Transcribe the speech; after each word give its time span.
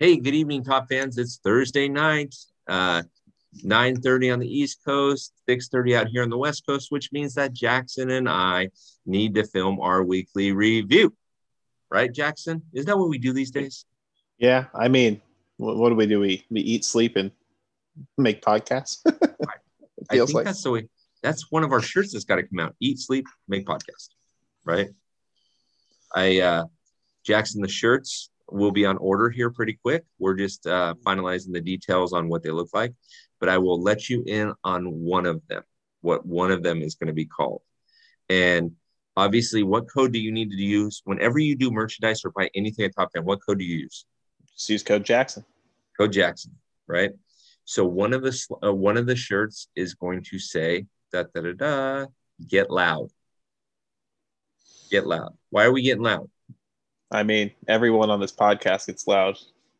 Hey, 0.00 0.16
good 0.16 0.36
evening, 0.36 0.62
top 0.62 0.88
fans. 0.88 1.18
It's 1.18 1.40
Thursday 1.42 1.88
night, 1.88 2.32
uh, 2.68 3.02
9.30 3.64 4.32
on 4.32 4.38
the 4.38 4.46
East 4.46 4.78
Coast, 4.86 5.32
6.30 5.48 5.96
out 5.96 6.06
here 6.06 6.22
on 6.22 6.30
the 6.30 6.38
West 6.38 6.64
Coast, 6.64 6.92
which 6.92 7.10
means 7.10 7.34
that 7.34 7.52
Jackson 7.52 8.12
and 8.12 8.28
I 8.28 8.68
need 9.04 9.34
to 9.34 9.42
film 9.42 9.80
our 9.80 10.04
weekly 10.04 10.52
review. 10.52 11.12
Right, 11.90 12.14
Jackson? 12.14 12.62
Is 12.72 12.84
that 12.84 12.96
what 12.96 13.08
we 13.08 13.18
do 13.18 13.32
these 13.32 13.50
days? 13.50 13.86
Yeah, 14.38 14.66
I 14.72 14.86
mean, 14.86 15.20
what, 15.56 15.76
what 15.76 15.88
do 15.88 15.96
we 15.96 16.06
do? 16.06 16.20
We, 16.20 16.44
we 16.48 16.60
eat, 16.60 16.84
sleep, 16.84 17.16
and 17.16 17.32
make 18.16 18.40
podcasts. 18.40 18.98
I 19.06 20.16
think 20.16 20.32
like. 20.32 20.44
that's 20.44 20.62
the 20.62 20.70
way. 20.70 20.88
That's 21.24 21.50
one 21.50 21.64
of 21.64 21.72
our 21.72 21.82
shirts 21.82 22.12
that's 22.12 22.24
got 22.24 22.36
to 22.36 22.44
come 22.44 22.60
out. 22.60 22.76
Eat, 22.78 23.00
sleep, 23.00 23.26
make 23.48 23.66
podcast. 23.66 24.10
Right. 24.64 24.90
I 26.14 26.38
uh 26.38 26.64
Jackson, 27.24 27.62
the 27.62 27.68
shirts 27.68 28.30
will 28.50 28.70
be 28.70 28.86
on 28.86 28.96
order 28.98 29.30
here 29.30 29.50
pretty 29.50 29.78
quick. 29.82 30.04
We're 30.18 30.34
just 30.34 30.66
uh, 30.66 30.94
finalizing 31.04 31.52
the 31.52 31.60
details 31.60 32.12
on 32.12 32.28
what 32.28 32.42
they 32.42 32.50
look 32.50 32.70
like, 32.72 32.94
but 33.40 33.48
I 33.48 33.58
will 33.58 33.80
let 33.80 34.08
you 34.08 34.22
in 34.26 34.54
on 34.64 34.86
one 34.86 35.26
of 35.26 35.40
them, 35.48 35.62
what 36.00 36.24
one 36.26 36.50
of 36.50 36.62
them 36.62 36.82
is 36.82 36.94
going 36.94 37.08
to 37.08 37.14
be 37.14 37.26
called. 37.26 37.62
And 38.28 38.72
obviously, 39.16 39.62
what 39.62 39.90
code 39.90 40.12
do 40.12 40.18
you 40.18 40.32
need 40.32 40.50
to 40.50 40.56
use 40.56 41.02
whenever 41.04 41.38
you 41.38 41.56
do 41.56 41.70
merchandise 41.70 42.24
or 42.24 42.30
buy 42.30 42.50
anything 42.54 42.84
at 42.84 42.94
Top 42.94 43.10
Fan? 43.12 43.24
What 43.24 43.40
code 43.44 43.58
do 43.58 43.64
you 43.64 43.78
use? 43.78 44.04
Just 44.54 44.70
use 44.70 44.82
code 44.82 45.04
Jackson. 45.04 45.44
Code 45.96 46.12
Jackson, 46.12 46.52
right? 46.86 47.10
So 47.64 47.84
one 47.84 48.12
of 48.12 48.22
the 48.22 48.56
uh, 48.64 48.72
one 48.72 48.96
of 48.96 49.06
the 49.06 49.16
shirts 49.16 49.68
is 49.76 49.94
going 49.94 50.22
to 50.24 50.38
say 50.38 50.86
da 51.12 51.24
da 51.34 51.42
da 51.42 51.52
da 51.52 52.06
get 52.46 52.70
loud. 52.70 53.10
Get 54.90 55.06
loud. 55.06 55.36
Why 55.50 55.64
are 55.64 55.72
we 55.72 55.82
getting 55.82 56.02
loud? 56.02 56.30
I 57.10 57.22
mean, 57.22 57.50
everyone 57.66 58.10
on 58.10 58.20
this 58.20 58.32
podcast 58.32 58.86
gets 58.86 59.06
loud. 59.06 59.38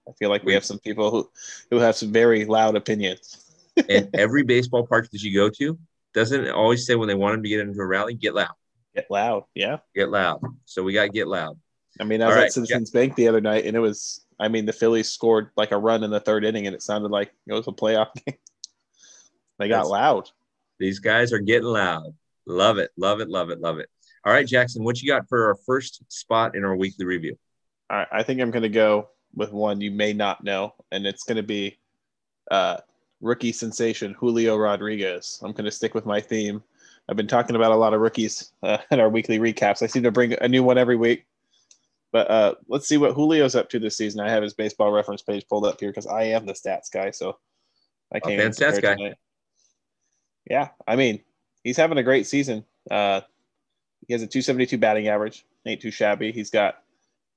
I 0.09 0.13
feel 0.13 0.31
like 0.31 0.45
we 0.45 0.55
have 0.55 0.65
some 0.65 0.79
people 0.79 1.11
who, 1.11 1.31
who 1.71 1.79
have 1.79 1.97
some 1.97 2.13
very 2.13 2.45
loud 2.47 2.77
opinions. 2.77 3.45
and 3.89 4.09
every 4.15 4.43
baseball 4.43 4.87
park 4.87 5.11
that 5.11 5.23
you 5.23 5.35
go 5.35 5.49
to 5.51 5.79
doesn't 6.15 6.49
always 6.51 6.87
say 6.87 6.95
when 6.95 7.09
they 7.09 7.15
want 7.15 7.35
them 7.35 7.43
to 7.43 7.49
get 7.49 7.61
into 7.61 7.81
a 7.81 7.87
rally, 7.87 8.15
get 8.15 8.35
loud. 8.35 8.55
Get 8.95 9.11
loud, 9.11 9.45
yeah. 9.55 9.77
Get 9.95 10.09
loud. 10.09 10.41
So 10.65 10.83
we 10.83 10.93
got 10.93 11.05
to 11.05 11.09
get 11.11 11.29
loud. 11.29 11.59
I 12.01 12.05
mean, 12.05 12.23
I 12.23 12.27
was 12.27 12.33
All 12.35 12.39
at 12.39 12.43
right. 12.45 12.53
Citizens 12.53 12.91
yeah. 12.93 13.01
Bank 13.01 13.15
the 13.15 13.29
other 13.29 13.41
night, 13.41 13.67
and 13.67 13.77
it 13.77 13.81
was. 13.81 14.25
I 14.41 14.49
mean, 14.49 14.67
the 14.67 14.73
Phillies 14.73 15.11
scored 15.11 15.51
like 15.57 15.73
a 15.73 15.79
run 15.79 16.05
in 16.05 16.11
the 16.11 16.21
third 16.21 16.45
inning, 16.45 16.67
and 16.67 16.75
it 16.75 16.83
sounded 16.83 17.11
like 17.11 17.33
it 17.47 17.53
was 17.53 17.67
a 17.67 17.73
playoff 17.73 18.09
game. 18.27 18.37
they 19.59 19.69
got 19.69 19.79
That's, 19.79 19.91
loud. 19.91 20.31
These 20.79 21.01
guys 21.01 21.33
are 21.33 21.41
getting 21.41 21.69
loud. 21.69 22.15
Love 22.47 22.79
it, 22.79 22.91
love 22.97 23.21
it, 23.21 23.29
love 23.29 23.51
it, 23.51 23.61
love 23.61 23.79
it. 23.79 23.91
All 24.25 24.33
right, 24.33 24.47
Jackson, 24.47 24.85
what 24.85 25.01
you 25.01 25.09
got 25.09 25.29
for 25.29 25.49
our 25.49 25.57
first 25.67 26.03
spot 26.11 26.55
in 26.55 26.65
our 26.65 26.77
weekly 26.77 27.05
review? 27.05 27.37
All 27.91 27.99
right, 27.99 28.09
I 28.11 28.23
think 28.23 28.41
I'm 28.41 28.51
going 28.51 28.63
to 28.63 28.69
go 28.69 29.09
with 29.35 29.53
one 29.53 29.81
you 29.81 29.91
may 29.91 30.13
not 30.13 30.43
know, 30.45 30.75
and 30.91 31.07
it's 31.07 31.25
going 31.25 31.37
to 31.37 31.43
be 31.43 31.79
uh, 32.51 32.79
rookie 33.21 33.53
sensation 33.53 34.15
Julio 34.15 34.57
Rodriguez. 34.57 35.41
I'm 35.43 35.53
going 35.53 35.65
to 35.65 35.71
stick 35.71 35.95
with 35.95 36.07
my 36.07 36.21
theme. 36.21 36.63
I've 37.09 37.17
been 37.17 37.27
talking 37.27 37.57
about 37.57 37.73
a 37.73 37.77
lot 37.77 37.95
of 37.95 38.01
rookies 38.01 38.53
uh, 38.63 38.79
in 38.91 39.01
our 39.01 39.09
weekly 39.09 39.39
recaps. 39.39 39.83
I 39.83 39.87
seem 39.87 40.03
to 40.03 40.11
bring 40.11 40.35
a 40.35 40.49
new 40.49 40.63
one 40.63 40.79
every 40.79 40.97
week. 40.97 41.25
But 42.11 42.31
uh, 42.31 42.55
let's 42.69 42.89
see 42.89 42.97
what 42.97 43.15
Julio's 43.15 43.55
up 43.55 43.69
to 43.71 43.79
this 43.79 43.97
season. 43.97 44.21
I 44.21 44.31
have 44.31 44.43
his 44.43 44.55
baseball 44.55 44.91
reference 44.91 45.21
page 45.21 45.47
pulled 45.47 45.67
up 45.67 45.79
here 45.79 45.91
because 45.91 46.07
I 46.07 46.25
am 46.25 46.47
the 46.47 46.55
stats 46.55 46.91
guy. 46.93 47.11
So 47.11 47.37
I 48.13 48.21
can't. 48.21 48.41
Oh, 48.41 48.49
stats 48.49 48.81
guy. 48.81 48.95
Tonight. 48.95 49.17
Yeah, 50.49 50.69
I 50.87 50.97
mean, 50.97 51.21
he's 51.63 51.77
having 51.77 51.99
a 51.99 52.03
great 52.03 52.27
season. 52.27 52.65
Uh, 52.91 53.21
he 54.07 54.15
has 54.15 54.23
a 54.23 54.27
272 54.27 54.79
batting 54.79 55.09
average, 55.09 55.45
ain't 55.67 55.81
too 55.81 55.91
shabby. 55.91 56.33
He's 56.33 56.51
got 56.51 56.83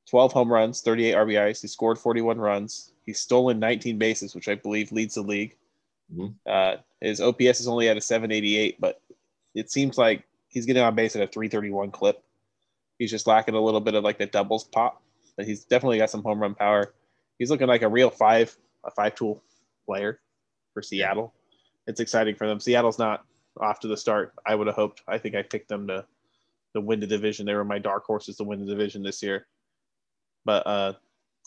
12 0.09 0.31
home 0.33 0.51
runs, 0.51 0.81
38 0.81 1.15
RBIs. 1.15 1.61
He 1.61 1.67
scored 1.67 1.97
41 1.97 2.37
runs. 2.39 2.91
He's 3.05 3.19
stolen 3.19 3.59
19 3.59 3.97
bases, 3.97 4.35
which 4.35 4.47
I 4.47 4.55
believe 4.55 4.91
leads 4.91 5.15
the 5.15 5.21
league. 5.21 5.55
Mm-hmm. 6.13 6.27
Uh, 6.45 6.77
his 6.99 7.21
OPS 7.21 7.59
is 7.59 7.67
only 7.67 7.89
at 7.89 7.97
a 7.97 8.01
788, 8.01 8.79
but 8.79 9.01
it 9.55 9.71
seems 9.71 9.97
like 9.97 10.23
he's 10.47 10.65
getting 10.65 10.83
on 10.83 10.95
base 10.95 11.15
at 11.15 11.21
a 11.21 11.27
331 11.27 11.91
clip. 11.91 12.23
He's 12.99 13.11
just 13.11 13.27
lacking 13.27 13.55
a 13.55 13.61
little 13.61 13.79
bit 13.79 13.95
of 13.95 14.03
like 14.03 14.17
the 14.17 14.27
doubles 14.27 14.65
pop, 14.65 15.01
but 15.35 15.45
he's 15.45 15.65
definitely 15.65 15.97
got 15.97 16.09
some 16.09 16.23
home 16.23 16.39
run 16.39 16.55
power. 16.55 16.93
He's 17.39 17.49
looking 17.49 17.67
like 17.67 17.81
a 17.81 17.89
real 17.89 18.09
five, 18.09 18.55
a 18.85 18.91
five 18.91 19.15
tool 19.15 19.41
player 19.85 20.19
for 20.73 20.81
Seattle. 20.81 21.33
It's 21.87 21.99
exciting 21.99 22.35
for 22.35 22.47
them. 22.47 22.59
Seattle's 22.59 22.99
not 22.99 23.25
off 23.59 23.79
to 23.81 23.87
the 23.87 23.97
start 23.97 24.33
I 24.45 24.55
would 24.55 24.67
have 24.67 24.75
hoped. 24.75 25.01
I 25.07 25.17
think 25.17 25.35
I 25.35 25.41
picked 25.41 25.67
them 25.67 25.87
to 25.87 26.05
to 26.73 26.81
win 26.81 26.99
the 26.99 27.07
division. 27.07 27.45
They 27.45 27.53
were 27.53 27.63
my 27.63 27.79
dark 27.79 28.05
horses 28.05 28.37
to 28.37 28.43
win 28.43 28.59
the 28.59 28.71
division 28.71 29.03
this 29.03 29.21
year. 29.21 29.47
But 30.45 30.65
uh, 30.65 30.93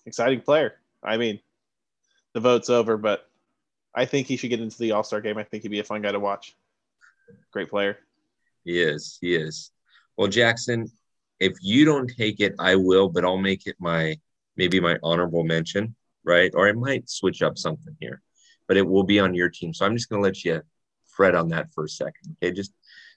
exciting 0.07 0.41
player. 0.41 0.75
I 1.03 1.17
mean, 1.17 1.41
the 2.33 2.41
vote's 2.41 2.71
over, 2.71 2.97
but 2.97 3.29
I 3.95 4.05
think 4.05 4.27
he 4.27 4.37
should 4.37 4.51
get 4.51 4.61
into 4.61 4.79
the 4.79 4.93
All 4.93 5.05
Star 5.05 5.21
game. 5.21 5.39
I 5.39 5.45
think 5.45 5.63
he'd 5.63 5.71
be 5.71 5.81
a 5.81 5.85
fun 5.85 6.03
guy 6.03 6.13
to 6.13 6.21
watch. 6.21 6.57
Great 7.53 7.71
player. 7.71 7.99
He 8.65 8.81
is. 8.81 9.19
He 9.21 9.35
is. 9.35 9.71
Well, 10.17 10.29
Jackson, 10.29 10.91
if 11.41 11.53
you 11.61 11.85
don't 11.85 12.09
take 12.09 12.41
it, 12.41 12.55
I 12.59 12.77
will, 12.77 13.09
but 13.09 13.25
I'll 13.25 13.39
make 13.39 13.67
it 13.67 13.77
my 13.79 14.17
maybe 14.57 14.81
my 14.81 14.99
honorable 15.03 15.45
mention, 15.45 15.95
right? 16.25 16.51
Or 16.55 16.69
I 16.69 16.73
might 16.73 17.11
switch 17.11 17.43
up 17.43 17.59
something 17.59 17.97
here, 18.01 18.23
but 18.69 18.77
it 18.77 18.87
will 18.87 19.03
be 19.03 19.19
on 19.19 19.35
your 19.35 19.49
team. 19.49 19.75
So 19.75 19.85
I'm 19.85 19.97
just 19.97 20.09
going 20.09 20.23
to 20.23 20.27
let 20.27 20.45
you 20.45 20.63
fret 21.07 21.35
on 21.35 21.49
that 21.49 21.73
for 21.73 21.85
a 21.85 21.89
second. 21.89 22.37
Okay. 22.43 22.53
Just 22.53 22.73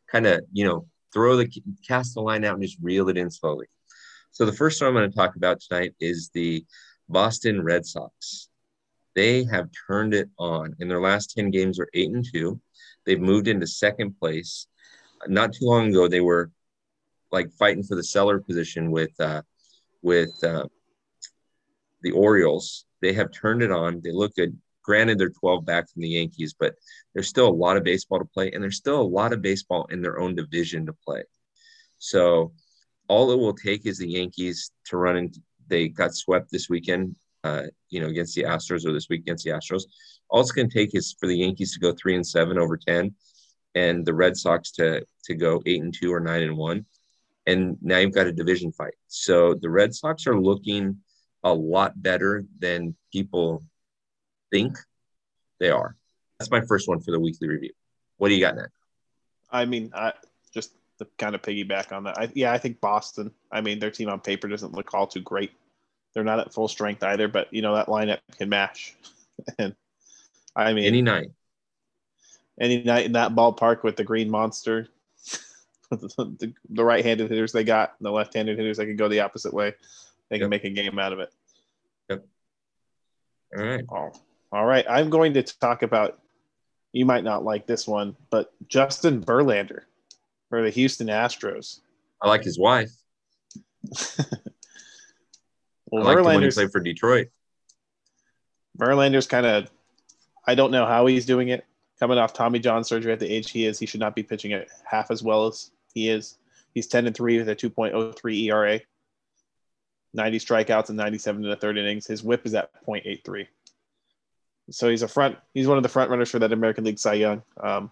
kind 0.08 0.26
of, 0.26 0.42
you 0.52 0.66
know, 0.66 0.88
throw 1.14 1.36
the 1.36 1.50
cast 1.88 2.14
the 2.14 2.22
line 2.22 2.44
out 2.44 2.56
and 2.56 2.64
just 2.64 2.78
reel 2.82 3.10
it 3.10 3.18
in 3.18 3.30
slowly. 3.30 3.68
So 4.32 4.46
the 4.46 4.54
first 4.54 4.82
one 4.82 4.90
I'm 4.90 4.94
going 4.94 5.10
to 5.10 5.16
talk 5.16 5.36
about 5.36 5.60
tonight 5.60 5.96
is 6.00 6.30
the 6.34 6.66
Boston 7.10 7.64
Red 7.64 7.86
Sox. 7.86 8.50
They 9.16 9.44
have 9.46 9.70
turned 9.88 10.14
it 10.14 10.30
on. 10.38 10.76
In 10.80 10.88
their 10.88 11.02
last 11.02 11.34
10 11.36 11.50
games 11.50 11.80
are 11.80 11.90
8 11.94 12.12
and 12.12 12.26
2. 12.32 12.60
They've 13.06 13.20
moved 13.20 13.48
into 13.48 13.66
second 13.66 14.20
place. 14.20 14.68
Not 15.28 15.54
too 15.54 15.66
long 15.66 15.90
ago 15.90 16.08
they 16.08 16.22
were 16.22 16.52
like 17.32 17.52
fighting 17.52 17.84
for 17.84 17.96
the 17.96 18.04
cellar 18.04 18.40
position 18.40 18.92
with 18.92 19.12
uh 19.20 19.42
with 20.02 20.32
uh, 20.44 20.68
the 22.02 22.12
Orioles. 22.12 22.86
They 23.02 23.14
have 23.14 23.32
turned 23.32 23.62
it 23.62 23.72
on. 23.72 24.02
They 24.04 24.12
look 24.12 24.36
good. 24.36 24.58
Granted, 24.88 25.20
they're 25.20 25.30
12 25.30 25.66
back 25.66 25.90
from 25.92 26.02
the 26.02 26.10
Yankees, 26.10 26.56
but 26.58 26.76
there's 27.14 27.28
still 27.28 27.50
a 27.50 27.50
lot 27.50 27.76
of 27.76 27.84
baseball 27.84 28.20
to 28.20 28.26
play, 28.26 28.52
and 28.52 28.64
there's 28.64 28.78
still 28.78 29.02
a 29.02 29.04
lot 29.04 29.34
of 29.34 29.42
baseball 29.42 29.86
in 29.92 30.02
their 30.02 30.18
own 30.18 30.34
division 30.34 30.86
to 30.86 30.94
play. 31.06 31.24
So 32.00 32.54
all 33.10 33.32
it 33.32 33.38
will 33.38 33.54
take 33.54 33.86
is 33.86 33.98
the 33.98 34.08
Yankees 34.08 34.72
to 34.86 34.98
run 34.98 35.18
and 35.18 35.38
they 35.68 35.90
got 35.90 36.16
swept 36.16 36.50
this 36.52 36.70
weekend, 36.70 37.18
uh, 37.44 37.64
you 37.90 38.00
know, 38.00 38.08
against 38.08 38.34
the 38.36 38.44
Astros 38.44 38.86
or 38.86 38.94
this 38.94 39.10
week 39.10 39.22
against 39.22 39.44
the 39.44 39.52
Astros. 39.52 39.84
All 40.30 40.40
it's 40.40 40.52
going 40.54 40.70
to 40.70 40.74
take 40.74 40.96
is 40.96 41.16
for 41.20 41.28
the 41.28 41.38
Yankees 41.38 41.74
to 41.74 41.80
go 41.82 41.92
three 41.92 42.16
and 42.16 42.26
seven 42.26 42.58
over 42.58 42.78
10 42.78 43.14
and 43.76 44.06
the 44.06 44.14
Red 44.14 44.38
Sox 44.38 44.72
to, 44.74 45.06
to 45.26 45.36
go 45.36 45.62
eight 45.66 45.82
and 45.82 45.94
two 45.94 46.14
or 46.14 46.22
nine 46.22 46.44
and 46.44 46.56
one. 46.56 46.86
And 47.46 47.78
now 47.82 47.98
you've 47.98 48.16
got 48.16 48.28
a 48.28 48.32
division 48.32 48.72
fight. 48.72 48.94
So 49.08 49.54
the 49.54 49.70
Red 49.70 49.94
Sox 49.94 50.28
are 50.28 50.40
looking 50.40 50.98
a 51.44 51.54
lot 51.54 52.02
better 52.02 52.46
than 52.60 52.96
people 53.12 53.64
think 54.52 54.78
they 55.60 55.70
are. 55.70 55.96
That's 56.40 56.52
my 56.52 56.62
first 56.62 56.88
one 56.88 57.00
for 57.00 57.12
the 57.12 57.20
weekly 57.20 57.48
review. 57.48 57.72
What 58.18 58.30
do 58.30 58.36
you 58.36 58.42
got 58.42 58.56
next? 58.56 58.74
I 59.50 59.66
mean, 59.66 59.92
I 59.96 60.14
just 60.54 60.74
to 61.00 61.08
kind 61.18 61.36
of 61.36 61.42
piggyback 61.42 61.92
on 61.92 62.04
that. 62.04 62.18
I, 62.18 62.30
yeah, 62.34 62.52
I 62.52 62.58
think 62.58 62.80
Boston. 62.82 63.32
I 63.52 63.62
mean, 63.62 63.80
their 63.80 63.92
team 63.92 64.10
on 64.10 64.20
paper 64.20 64.48
doesn't 64.48 64.74
look 64.74 64.94
all 64.94 65.08
too 65.08 65.22
great. 65.22 65.52
They're 66.14 66.24
not 66.24 66.40
at 66.40 66.54
full 66.54 66.68
strength 66.68 67.04
either, 67.04 67.28
but 67.28 67.54
you 67.54 67.62
know 67.62 67.76
that 67.76 67.88
lineup 67.88 68.20
can 68.38 68.50
mash. 68.50 68.96
and 69.58 69.76
I 70.56 70.74
mean, 70.74 70.86
any 70.86 71.02
night, 71.02 71.32
any 72.60 72.84
night 72.84 73.06
in 73.06 73.14
that 73.14 73.36
ballpark 73.36 73.84
with 73.84 73.96
the 73.96 74.04
Green 74.04 74.30
Monster, 74.30 74.88
the, 75.92 76.36
the, 76.40 76.54
the 76.70 76.84
right-handed 76.84 77.30
hitters 77.30 77.52
they 77.52 77.64
got, 77.64 77.96
the 78.02 78.12
left-handed 78.12 78.58
hitters 78.58 78.78
they 78.78 78.86
can 78.86 78.96
go 78.96 79.08
the 79.08 79.22
opposite 79.22 79.54
way. 79.54 79.74
They 80.30 80.40
can 80.40 80.50
make 80.50 80.66
a 80.66 80.70
game 80.70 81.00
out 81.00 81.14
of 81.14 81.20
it. 81.20 81.34
Yep. 82.10 82.26
All 83.58 83.64
right. 83.64 83.86
Oh. 83.90 84.12
All 84.52 84.66
right, 84.66 84.86
I'm 84.90 85.10
going 85.10 85.34
to 85.34 85.44
talk 85.44 85.84
about. 85.84 86.20
You 86.94 87.06
might 87.06 87.24
not 87.24 87.44
like 87.44 87.68
this 87.68 87.88
one, 87.88 88.16
but 88.30 88.52
Justin 88.68 89.22
Verlander 89.22 89.82
for 90.50 90.64
the 90.64 90.70
Houston 90.70 91.08
Astros. 91.08 91.82
I 92.22 92.28
like 92.28 92.44
his 92.44 92.58
wife. 92.58 92.92
well, 95.92 96.08
I 96.08 96.14
like 96.14 96.26
when 96.26 96.42
he 96.42 96.50
played 96.50 96.72
for 96.72 96.80
Detroit. 96.80 97.28
Verlander's 98.78 99.28
kind 99.28 99.46
of. 99.46 99.70
I 100.46 100.56
don't 100.56 100.72
know 100.72 100.86
how 100.86 101.06
he's 101.06 101.26
doing 101.26 101.50
it. 101.50 101.66
Coming 102.00 102.18
off 102.18 102.32
Tommy 102.32 102.60
John 102.60 102.84
surgery 102.84 103.12
at 103.12 103.20
the 103.20 103.32
age 103.32 103.52
he 103.52 103.66
is, 103.66 103.80
he 103.80 103.86
should 103.86 104.00
not 104.00 104.16
be 104.16 104.24
pitching 104.24 104.52
it 104.52 104.70
half 104.86 105.12
as 105.12 105.24
well 105.24 105.48
as 105.48 105.72
he 105.94 106.10
is. 106.10 106.38
He's 106.74 106.88
10 106.88 107.08
and 107.08 107.16
3 107.16 107.40
with 107.40 107.50
a 107.50 107.56
2.03 107.56 108.44
ERA, 108.44 108.80
90 110.14 110.40
strikeouts 110.40 110.90
and 110.90 110.98
97 110.98 111.44
in 111.44 111.50
the 111.50 111.56
third 111.56 111.78
innings. 111.78 112.06
His 112.06 112.24
whip 112.24 112.46
is 112.46 112.54
at 112.54 112.70
0.83. 112.86 113.48
So 114.70 114.90
he's 114.90 115.02
a 115.02 115.08
front. 115.08 115.38
He's 115.54 115.68
one 115.68 115.78
of 115.78 115.84
the 115.84 115.90
front 115.90 116.10
runners 116.10 116.30
for 116.30 116.40
that 116.40 116.52
American 116.52 116.84
League 116.84 117.00
Cy 117.00 117.14
Young. 117.14 117.42
Um, 117.62 117.92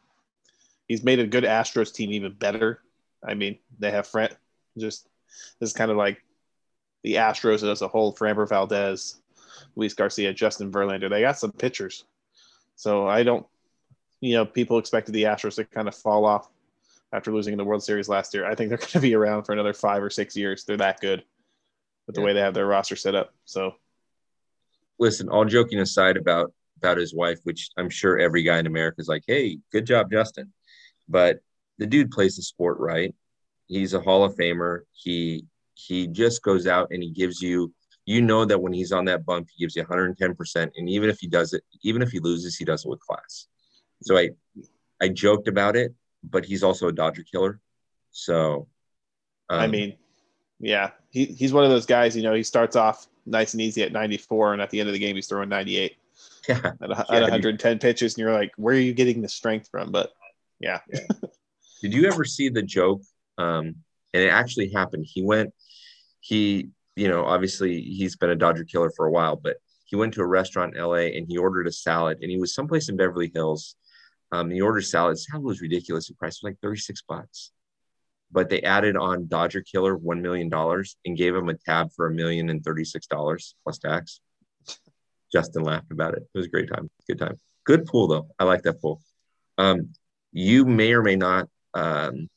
he's 0.87 1.03
made 1.03 1.19
a 1.19 1.27
good 1.27 1.43
Astros 1.43 1.93
team 1.93 2.11
even 2.11 2.33
better. 2.33 2.81
I 3.23 3.33
mean, 3.33 3.57
they 3.79 3.91
have 3.91 4.07
front 4.07 4.33
Just 4.77 5.07
this 5.59 5.69
is 5.69 5.73
kind 5.73 5.91
of 5.91 5.97
like 5.97 6.23
the 7.03 7.15
Astros 7.15 7.69
as 7.69 7.81
a 7.81 7.87
whole. 7.87 8.13
Framber 8.13 8.47
Valdez, 8.47 9.21
Luis 9.75 9.93
Garcia, 9.93 10.33
Justin 10.33 10.71
Verlander. 10.71 11.09
They 11.09 11.21
got 11.21 11.39
some 11.39 11.51
pitchers. 11.51 12.03
So 12.75 13.07
I 13.07 13.23
don't, 13.23 13.45
you 14.19 14.33
know, 14.33 14.45
people 14.45 14.77
expected 14.77 15.13
the 15.13 15.23
Astros 15.23 15.55
to 15.55 15.65
kind 15.65 15.87
of 15.87 15.95
fall 15.95 16.25
off 16.25 16.49
after 17.13 17.31
losing 17.31 17.55
the 17.55 17.63
World 17.63 17.83
Series 17.83 18.09
last 18.09 18.33
year. 18.33 18.45
I 18.45 18.55
think 18.55 18.69
they're 18.69 18.77
going 18.79 18.89
to 18.89 18.99
be 18.99 19.15
around 19.15 19.43
for 19.43 19.53
another 19.53 19.73
five 19.73 20.03
or 20.03 20.09
six 20.09 20.35
years. 20.35 20.65
They're 20.65 20.77
that 20.77 20.99
good 20.99 21.23
with 22.05 22.15
the 22.15 22.21
yeah. 22.21 22.25
way 22.25 22.33
they 22.33 22.41
have 22.41 22.53
their 22.53 22.65
roster 22.65 22.95
set 22.95 23.15
up. 23.15 23.33
So, 23.45 23.75
listen, 24.99 25.29
all 25.29 25.45
joking 25.45 25.79
aside 25.79 26.17
about 26.17 26.53
about 26.85 26.97
his 26.97 27.13
wife, 27.13 27.39
which 27.43 27.69
I'm 27.77 27.89
sure 27.89 28.19
every 28.19 28.43
guy 28.43 28.59
in 28.59 28.67
America 28.67 29.01
is 29.01 29.07
like, 29.07 29.23
"Hey, 29.27 29.59
good 29.71 29.85
job, 29.85 30.11
Justin," 30.11 30.53
but 31.09 31.39
the 31.77 31.87
dude 31.87 32.11
plays 32.11 32.35
the 32.35 32.43
sport 32.43 32.77
right. 32.79 33.13
He's 33.67 33.93
a 33.93 33.99
Hall 33.99 34.23
of 34.23 34.35
Famer. 34.35 34.81
He 34.91 35.45
he 35.73 36.07
just 36.07 36.41
goes 36.41 36.67
out 36.67 36.89
and 36.91 37.03
he 37.03 37.11
gives 37.11 37.41
you 37.41 37.73
you 38.05 38.21
know 38.21 38.45
that 38.45 38.61
when 38.61 38.71
he's 38.71 38.91
on 38.91 39.05
that 39.05 39.25
bump, 39.25 39.49
he 39.53 39.63
gives 39.63 39.75
you 39.75 39.83
110%. 39.83 40.71
And 40.77 40.89
even 40.89 41.09
if 41.09 41.19
he 41.19 41.27
does 41.27 41.53
it, 41.53 41.63
even 41.81 42.03
if 42.03 42.11
he 42.11 42.19
loses, 42.19 42.55
he 42.55 42.63
does 42.63 42.85
it 42.85 42.89
with 42.89 42.99
class. 42.99 43.47
So 44.03 44.17
I 44.17 44.29
I 45.01 45.09
joked 45.09 45.47
about 45.47 45.75
it, 45.75 45.93
but 46.23 46.45
he's 46.45 46.63
also 46.63 46.87
a 46.87 46.93
Dodger 46.93 47.23
killer. 47.23 47.59
So 48.11 48.67
um, 49.49 49.59
I 49.59 49.67
mean, 49.67 49.97
yeah, 50.59 50.91
he, 51.09 51.25
he's 51.25 51.51
one 51.53 51.63
of 51.63 51.69
those 51.69 51.85
guys, 51.85 52.15
you 52.15 52.23
know, 52.23 52.33
he 52.33 52.43
starts 52.43 52.75
off 52.75 53.07
nice 53.25 53.53
and 53.53 53.61
easy 53.61 53.83
at 53.83 53.91
94, 53.91 54.53
and 54.53 54.61
at 54.61 54.69
the 54.69 54.79
end 54.79 54.87
of 54.87 54.93
the 54.93 54.99
game, 54.99 55.15
he's 55.15 55.27
throwing 55.27 55.49
98 55.49 55.97
yeah, 56.49 56.71
at, 56.81 56.91
at 56.91 57.05
yeah, 57.09 57.21
110 57.21 57.79
pitches, 57.79 58.13
and 58.13 58.19
you're 58.19 58.33
like, 58.33 58.51
where 58.57 58.75
are 58.75 58.79
you 58.79 58.93
getting 58.93 59.21
the 59.21 59.29
strength 59.29 59.69
from? 59.69 59.91
But 59.91 60.11
yeah. 60.59 60.79
yeah. 60.91 60.99
Did 61.81 61.93
you 61.93 62.07
ever 62.07 62.23
see 62.23 62.49
the 62.49 62.63
joke? 62.63 63.01
Um, 63.37 63.75
and 64.13 64.23
it 64.23 64.29
actually 64.29 64.71
happened. 64.71 65.05
He 65.07 65.21
went, 65.21 65.53
he, 66.21 66.69
you 66.95 67.09
know, 67.09 67.25
obviously 67.25 67.81
he's 67.81 68.15
been 68.15 68.29
a 68.29 68.35
Dodger 68.35 68.63
killer 68.63 68.91
for 68.95 69.05
a 69.05 69.11
while, 69.11 69.35
but 69.35 69.57
he 69.85 69.95
went 69.95 70.13
to 70.13 70.21
a 70.21 70.27
restaurant 70.27 70.75
in 70.75 70.81
LA 70.81 71.11
and 71.15 71.27
he 71.27 71.37
ordered 71.37 71.67
a 71.67 71.71
salad, 71.71 72.19
and 72.21 72.31
he 72.31 72.37
was 72.37 72.53
someplace 72.53 72.89
in 72.89 72.97
Beverly 72.97 73.31
Hills. 73.33 73.75
Um, 74.31 74.49
he 74.49 74.61
ordered 74.61 74.81
salad. 74.81 75.19
Salad 75.19 75.43
was 75.43 75.61
ridiculous. 75.61 76.07
The 76.07 76.15
price 76.15 76.41
was 76.41 76.49
like 76.51 76.59
36 76.61 77.03
bucks 77.07 77.51
but 78.31 78.49
they 78.49 78.61
added 78.63 78.97
on 78.97 79.27
Dodger 79.27 79.61
Killer 79.61 79.97
$1 79.97 80.21
million 80.21 80.51
and 81.05 81.17
gave 81.17 81.35
him 81.35 81.49
a 81.49 81.53
tab 81.53 81.91
for 81.95 82.07
a 82.07 82.11
million 82.11 82.49
and 82.49 82.61
$36 82.61 83.53
plus 83.63 83.77
tax. 83.77 84.19
Justin 85.31 85.63
laughed 85.63 85.91
about 85.91 86.13
it. 86.13 86.23
It 86.33 86.37
was 86.37 86.47
a 86.47 86.49
great 86.49 86.69
time. 86.69 86.89
Good 87.07 87.19
time. 87.19 87.39
Good 87.65 87.85
pool, 87.85 88.07
though. 88.07 88.27
I 88.39 88.43
like 88.43 88.63
that 88.63 88.81
pool. 88.81 89.01
Um, 89.57 89.89
you 90.31 90.65
may 90.65 90.93
or 90.93 91.01
may 91.01 91.15
not, 91.15 91.47
um, 91.73 92.29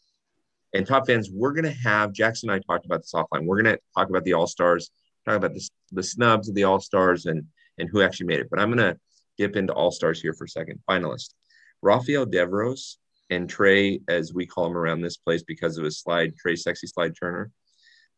and 0.74 0.86
top 0.86 1.06
fans, 1.06 1.30
we're 1.32 1.52
going 1.52 1.64
to 1.64 1.80
have 1.82 2.12
Jackson 2.12 2.50
and 2.50 2.60
I 2.60 2.72
talked 2.72 2.86
about 2.86 3.00
this 3.00 3.12
offline. 3.14 3.46
We're 3.46 3.62
going 3.62 3.76
to 3.76 3.80
talk 3.96 4.10
about 4.10 4.24
the 4.24 4.34
All 4.34 4.46
Stars, 4.46 4.90
talk 5.26 5.36
about 5.36 5.54
the, 5.54 5.68
the 5.92 6.02
snubs 6.02 6.48
of 6.48 6.54
the 6.54 6.64
All 6.64 6.80
Stars 6.80 7.26
and, 7.26 7.44
and 7.78 7.88
who 7.88 8.02
actually 8.02 8.26
made 8.26 8.40
it. 8.40 8.48
But 8.50 8.60
I'm 8.60 8.70
going 8.72 8.94
to 8.94 8.98
dip 9.38 9.56
into 9.56 9.72
All 9.72 9.90
Stars 9.90 10.20
here 10.20 10.34
for 10.34 10.44
a 10.44 10.48
second. 10.48 10.80
Finalist 10.88 11.30
Rafael 11.82 12.26
Devers 12.26 12.98
and 13.30 13.48
Trey, 13.48 14.00
as 14.08 14.34
we 14.34 14.46
call 14.46 14.66
him 14.66 14.76
around 14.76 15.00
this 15.00 15.16
place 15.16 15.42
because 15.42 15.78
of 15.78 15.84
his 15.84 16.00
slide, 16.00 16.36
Trey 16.36 16.56
Sexy 16.56 16.86
Slide 16.86 17.14
Turner. 17.18 17.50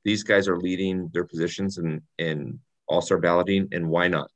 These 0.04 0.22
guys 0.22 0.48
are 0.48 0.58
leading 0.58 1.10
their 1.12 1.24
positions 1.24 1.78
in, 1.78 2.02
in 2.18 2.58
All 2.88 3.02
Star 3.02 3.18
balloting, 3.18 3.68
and 3.72 3.88
why 3.88 4.08
not? 4.08 4.30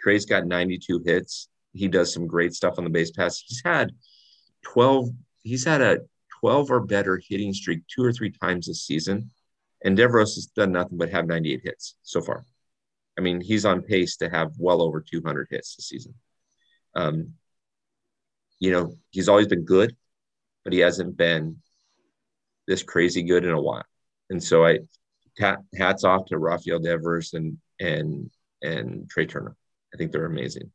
Trey's 0.00 0.26
got 0.26 0.46
92 0.46 1.02
hits. 1.04 1.48
He 1.72 1.88
does 1.88 2.12
some 2.12 2.26
great 2.26 2.54
stuff 2.54 2.78
on 2.78 2.84
the 2.84 2.90
base 2.90 3.10
pass. 3.10 3.38
He's 3.38 3.62
had 3.64 3.92
12, 4.64 5.10
he's 5.42 5.64
had 5.64 5.80
a 5.80 5.98
12 6.40 6.70
or 6.70 6.80
better 6.80 7.20
hitting 7.28 7.52
streak 7.52 7.82
two 7.86 8.02
or 8.02 8.12
three 8.12 8.30
times 8.30 8.66
this 8.66 8.84
season. 8.84 9.30
And 9.84 9.96
Devers 9.96 10.34
has 10.34 10.46
done 10.46 10.72
nothing 10.72 10.98
but 10.98 11.10
have 11.10 11.26
98 11.26 11.60
hits 11.62 11.96
so 12.02 12.20
far. 12.20 12.44
I 13.16 13.20
mean, 13.20 13.40
he's 13.40 13.64
on 13.64 13.82
pace 13.82 14.16
to 14.18 14.28
have 14.28 14.52
well 14.58 14.82
over 14.82 15.00
200 15.00 15.48
hits 15.50 15.76
this 15.76 15.88
season. 15.88 16.14
Um, 16.94 17.34
you 18.60 18.70
know, 18.72 18.94
he's 19.10 19.28
always 19.28 19.46
been 19.46 19.64
good, 19.64 19.96
but 20.64 20.72
he 20.72 20.80
hasn't 20.80 21.16
been 21.16 21.58
this 22.66 22.82
crazy 22.82 23.22
good 23.22 23.44
in 23.44 23.50
a 23.50 23.60
while. 23.60 23.84
And 24.30 24.42
so 24.42 24.64
I 24.64 24.80
hats 25.76 26.04
off 26.04 26.26
to 26.26 26.38
Rafael 26.38 26.80
Devers 26.80 27.34
and 27.34 27.58
and 27.80 28.30
and 28.62 29.08
Trey 29.08 29.26
Turner. 29.26 29.56
I 29.92 29.96
think 29.96 30.12
they're 30.12 30.26
amazing. 30.26 30.70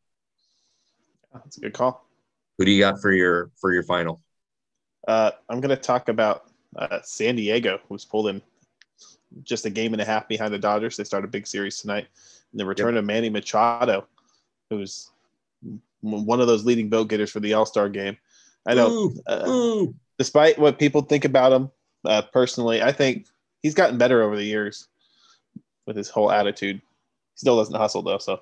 That's 1.33 1.57
a 1.57 1.62
good 1.62 1.74
call. 1.74 2.07
Who 2.57 2.65
do 2.65 2.71
you 2.71 2.80
got 2.80 3.01
for 3.01 3.12
your 3.12 3.51
for 3.60 3.74
your 3.74 3.83
final? 3.83 4.21
Uh, 5.07 5.31
I'm 5.50 5.60
going 5.60 5.75
to 5.75 5.81
talk 5.81 6.10
about 6.10 6.45
uh, 6.75 7.00
San 7.04 7.36
Diego, 7.36 7.80
who's 7.89 8.06
pulled 8.06 8.27
in 8.27 8.42
just 9.44 9.65
a 9.65 9.69
game 9.69 9.94
and 9.94 10.01
a 10.01 10.06
half 10.06 10.27
behind 10.27 10.54
the 10.54 10.60
Dodgers. 10.60 10.95
They 10.95 11.04
start 11.04 11.25
a 11.25 11.27
big 11.27 11.48
series 11.48 11.77
tonight. 11.77 12.07
And 12.51 12.60
the 12.60 12.65
return 12.65 12.94
yep. 12.94 13.01
of 13.01 13.06
Manny 13.06 13.30
Machado, 13.30 14.07
who's 14.69 15.10
one 16.01 16.39
of 16.39 16.48
those 16.48 16.65
leading 16.65 16.89
vote 16.89 17.07
getters 17.07 17.31
for 17.31 17.39
the 17.39 17.54
All 17.54 17.65
Star 17.65 17.89
game. 17.89 18.18
I 18.65 18.75
know, 18.75 18.89
ooh, 18.89 19.21
uh, 19.27 19.44
ooh. 19.48 19.95
despite 20.18 20.57
what 20.57 20.80
people 20.80 21.01
think 21.01 21.25
about 21.25 21.51
him, 21.51 21.71
uh, 22.06 22.21
personally, 22.21 22.81
I 22.81 22.92
think 22.92 23.27
he's 23.62 23.74
gotten 23.74 23.98
better 23.98 24.21
over 24.21 24.36
the 24.36 24.44
years 24.44 24.88
with 25.86 25.98
his 25.98 26.10
whole 26.10 26.31
attitude. 26.31 26.81
Still 27.35 27.57
doesn't 27.57 27.75
hustle 27.75 28.01
though. 28.01 28.18
So, 28.18 28.41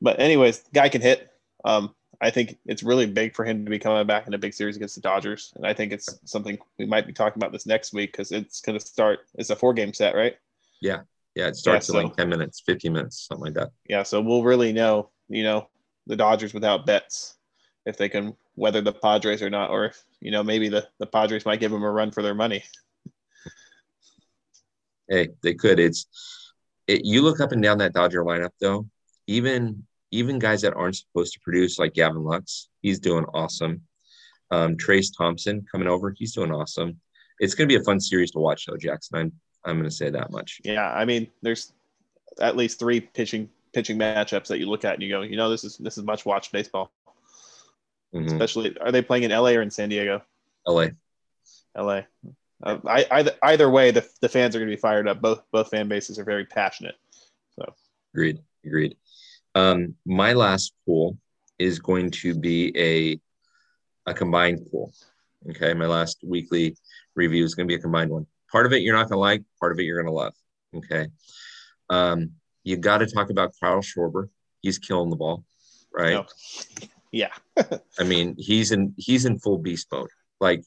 but 0.00 0.18
anyways, 0.18 0.64
guy 0.74 0.88
can 0.88 1.00
hit. 1.00 1.30
Um, 1.64 1.94
I 2.20 2.30
think 2.30 2.58
it's 2.66 2.82
really 2.82 3.06
big 3.06 3.34
for 3.34 3.44
him 3.44 3.64
to 3.64 3.70
be 3.70 3.78
coming 3.78 4.06
back 4.06 4.26
in 4.26 4.34
a 4.34 4.38
big 4.38 4.54
series 4.54 4.76
against 4.76 4.94
the 4.94 5.00
Dodgers, 5.00 5.52
and 5.56 5.66
I 5.66 5.74
think 5.74 5.92
it's 5.92 6.08
something 6.24 6.56
we 6.78 6.86
might 6.86 7.06
be 7.06 7.12
talking 7.12 7.42
about 7.42 7.52
this 7.52 7.66
next 7.66 7.92
week 7.92 8.12
because 8.12 8.30
it's 8.30 8.60
going 8.60 8.78
to 8.78 8.84
start. 8.84 9.20
It's 9.34 9.50
a 9.50 9.56
four 9.56 9.74
game 9.74 9.92
set, 9.92 10.14
right? 10.14 10.36
Yeah, 10.80 11.00
yeah. 11.34 11.48
It 11.48 11.56
starts 11.56 11.88
yeah, 11.88 11.92
so, 11.92 11.98
in 11.98 12.06
like 12.06 12.16
ten 12.16 12.28
minutes, 12.28 12.62
fifteen 12.64 12.92
minutes, 12.92 13.26
something 13.26 13.46
like 13.46 13.54
that. 13.54 13.70
Yeah, 13.88 14.04
so 14.04 14.20
we'll 14.20 14.44
really 14.44 14.72
know, 14.72 15.10
you 15.28 15.42
know, 15.42 15.68
the 16.06 16.16
Dodgers 16.16 16.54
without 16.54 16.86
Betts 16.86 17.36
if 17.86 17.96
they 17.96 18.08
can 18.08 18.36
weather 18.54 18.80
the 18.80 18.92
Padres 18.92 19.42
or 19.42 19.50
not, 19.50 19.70
or 19.70 19.86
if 19.86 20.02
you 20.20 20.30
know 20.30 20.42
maybe 20.42 20.68
the 20.68 20.86
the 20.98 21.06
Padres 21.06 21.44
might 21.44 21.60
give 21.60 21.72
them 21.72 21.82
a 21.82 21.90
run 21.90 22.10
for 22.10 22.22
their 22.22 22.34
money. 22.34 22.62
Hey, 25.08 25.30
they 25.42 25.54
could. 25.54 25.80
It's 25.80 26.06
it, 26.86 27.04
you 27.04 27.22
look 27.22 27.40
up 27.40 27.52
and 27.52 27.62
down 27.62 27.78
that 27.78 27.92
Dodger 27.92 28.24
lineup 28.24 28.50
though. 28.60 28.86
Even 29.26 29.84
even 30.10 30.38
guys 30.38 30.60
that 30.62 30.74
aren't 30.74 30.96
supposed 30.96 31.32
to 31.32 31.40
produce, 31.40 31.78
like 31.78 31.94
Gavin 31.94 32.22
Lux, 32.22 32.68
he's 32.82 32.98
doing 32.98 33.24
awesome. 33.32 33.82
Um, 34.50 34.76
Trayce 34.76 35.10
Thompson 35.16 35.64
coming 35.70 35.88
over, 35.88 36.14
he's 36.16 36.34
doing 36.34 36.52
awesome. 36.52 37.00
It's 37.40 37.54
going 37.54 37.66
to 37.66 37.74
be 37.74 37.80
a 37.80 37.84
fun 37.84 37.98
series 37.98 38.30
to 38.32 38.38
watch, 38.38 38.66
though, 38.66 38.76
Jackson. 38.76 39.18
I'm 39.18 39.32
I'm 39.64 39.76
going 39.76 39.88
to 39.88 39.94
say 39.94 40.10
that 40.10 40.30
much. 40.30 40.60
Yeah, 40.64 40.90
I 40.90 41.04
mean, 41.04 41.28
there's 41.40 41.72
at 42.40 42.56
least 42.56 42.78
three 42.78 43.00
pitching 43.00 43.48
pitching 43.72 43.98
matchups 43.98 44.48
that 44.48 44.58
you 44.58 44.66
look 44.66 44.84
at 44.84 44.94
and 44.94 45.02
you 45.02 45.08
go, 45.08 45.22
you 45.22 45.36
know, 45.36 45.48
this 45.48 45.64
is 45.64 45.78
this 45.78 45.96
is 45.96 46.04
much 46.04 46.26
watched 46.26 46.52
baseball. 46.52 46.92
Mm-hmm. 48.14 48.26
Especially, 48.26 48.76
are 48.78 48.92
they 48.92 49.02
playing 49.02 49.24
in 49.24 49.30
LA 49.30 49.50
or 49.50 49.62
in 49.62 49.70
San 49.70 49.88
Diego? 49.88 50.22
LA. 50.66 50.88
LA. 51.76 52.02
Uh, 52.62 52.78
I, 52.86 53.06
either, 53.10 53.32
either 53.42 53.70
way, 53.70 53.90
the, 53.90 54.06
the 54.20 54.28
fans 54.28 54.54
are 54.54 54.58
going 54.58 54.70
to 54.70 54.76
be 54.76 54.80
fired 54.80 55.08
up. 55.08 55.20
Both 55.20 55.42
both 55.50 55.70
fan 55.70 55.88
bases 55.88 56.18
are 56.18 56.24
very 56.24 56.44
passionate. 56.44 56.94
So 57.58 57.74
agreed, 58.14 58.40
agreed. 58.64 58.96
Um, 59.54 59.94
my 60.06 60.32
last 60.32 60.72
pool 60.86 61.18
is 61.58 61.78
going 61.78 62.10
to 62.10 62.34
be 62.34 62.72
a 62.76 64.10
a 64.10 64.14
combined 64.14 64.66
pool. 64.70 64.92
Okay, 65.50 65.74
my 65.74 65.86
last 65.86 66.18
weekly 66.22 66.76
review 67.14 67.44
is 67.44 67.54
going 67.54 67.66
to 67.66 67.72
be 67.72 67.78
a 67.78 67.82
combined 67.82 68.10
one. 68.10 68.26
Part 68.50 68.66
of 68.66 68.72
it 68.72 68.82
you're 68.82 68.94
not 68.94 69.08
going 69.08 69.16
to 69.16 69.18
like, 69.18 69.42
part 69.58 69.72
of 69.72 69.78
it 69.78 69.82
you're 69.82 70.00
going 70.00 70.12
to 70.12 70.18
love. 70.18 70.34
Okay. 70.74 71.08
Um, 71.90 72.32
you 72.64 72.76
got 72.76 72.98
to 72.98 73.06
talk 73.06 73.30
about 73.30 73.54
Kyle 73.60 73.80
Schwarber. 73.80 74.28
He's 74.60 74.78
killing 74.78 75.10
the 75.10 75.16
ball, 75.16 75.44
right? 75.92 76.12
No. 76.12 76.26
Yeah. 77.10 77.32
I 77.98 78.04
mean, 78.04 78.36
he's 78.38 78.72
in 78.72 78.94
he's 78.96 79.24
in 79.24 79.38
full 79.38 79.58
beast 79.58 79.88
mode. 79.92 80.08
Like 80.40 80.64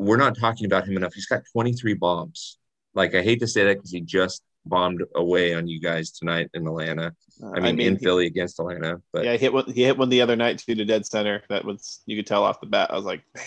we're 0.00 0.16
not 0.16 0.38
talking 0.38 0.64
about 0.64 0.88
him 0.88 0.96
enough. 0.96 1.12
He's 1.12 1.26
got 1.26 1.42
23 1.52 1.94
bombs. 1.94 2.58
Like 2.94 3.14
I 3.14 3.22
hate 3.22 3.40
to 3.40 3.46
say 3.46 3.64
that 3.64 3.76
because 3.76 3.90
he 3.90 4.00
just 4.00 4.42
bombed 4.64 5.02
away 5.14 5.54
on 5.54 5.68
you 5.68 5.78
guys 5.78 6.10
tonight 6.10 6.48
in 6.54 6.66
Atlanta. 6.66 7.12
Uh, 7.42 7.50
I, 7.50 7.54
mean, 7.56 7.64
I 7.64 7.72
mean, 7.72 7.86
in 7.86 7.96
he, 7.96 8.04
Philly 8.04 8.26
against 8.26 8.58
Atlanta. 8.58 9.00
But 9.12 9.24
yeah, 9.24 9.32
he 9.32 9.38
hit 9.38 9.52
one. 9.52 9.70
He 9.70 9.84
hit 9.84 9.98
one 9.98 10.08
the 10.08 10.22
other 10.22 10.36
night 10.36 10.58
to 10.58 10.74
the 10.74 10.86
dead 10.86 11.04
center. 11.04 11.42
That 11.50 11.64
was 11.66 12.00
you 12.06 12.16
could 12.16 12.26
tell 12.26 12.44
off 12.44 12.60
the 12.60 12.66
bat. 12.66 12.90
I 12.90 12.96
was 12.96 13.04
like, 13.04 13.22
man. 13.36 13.44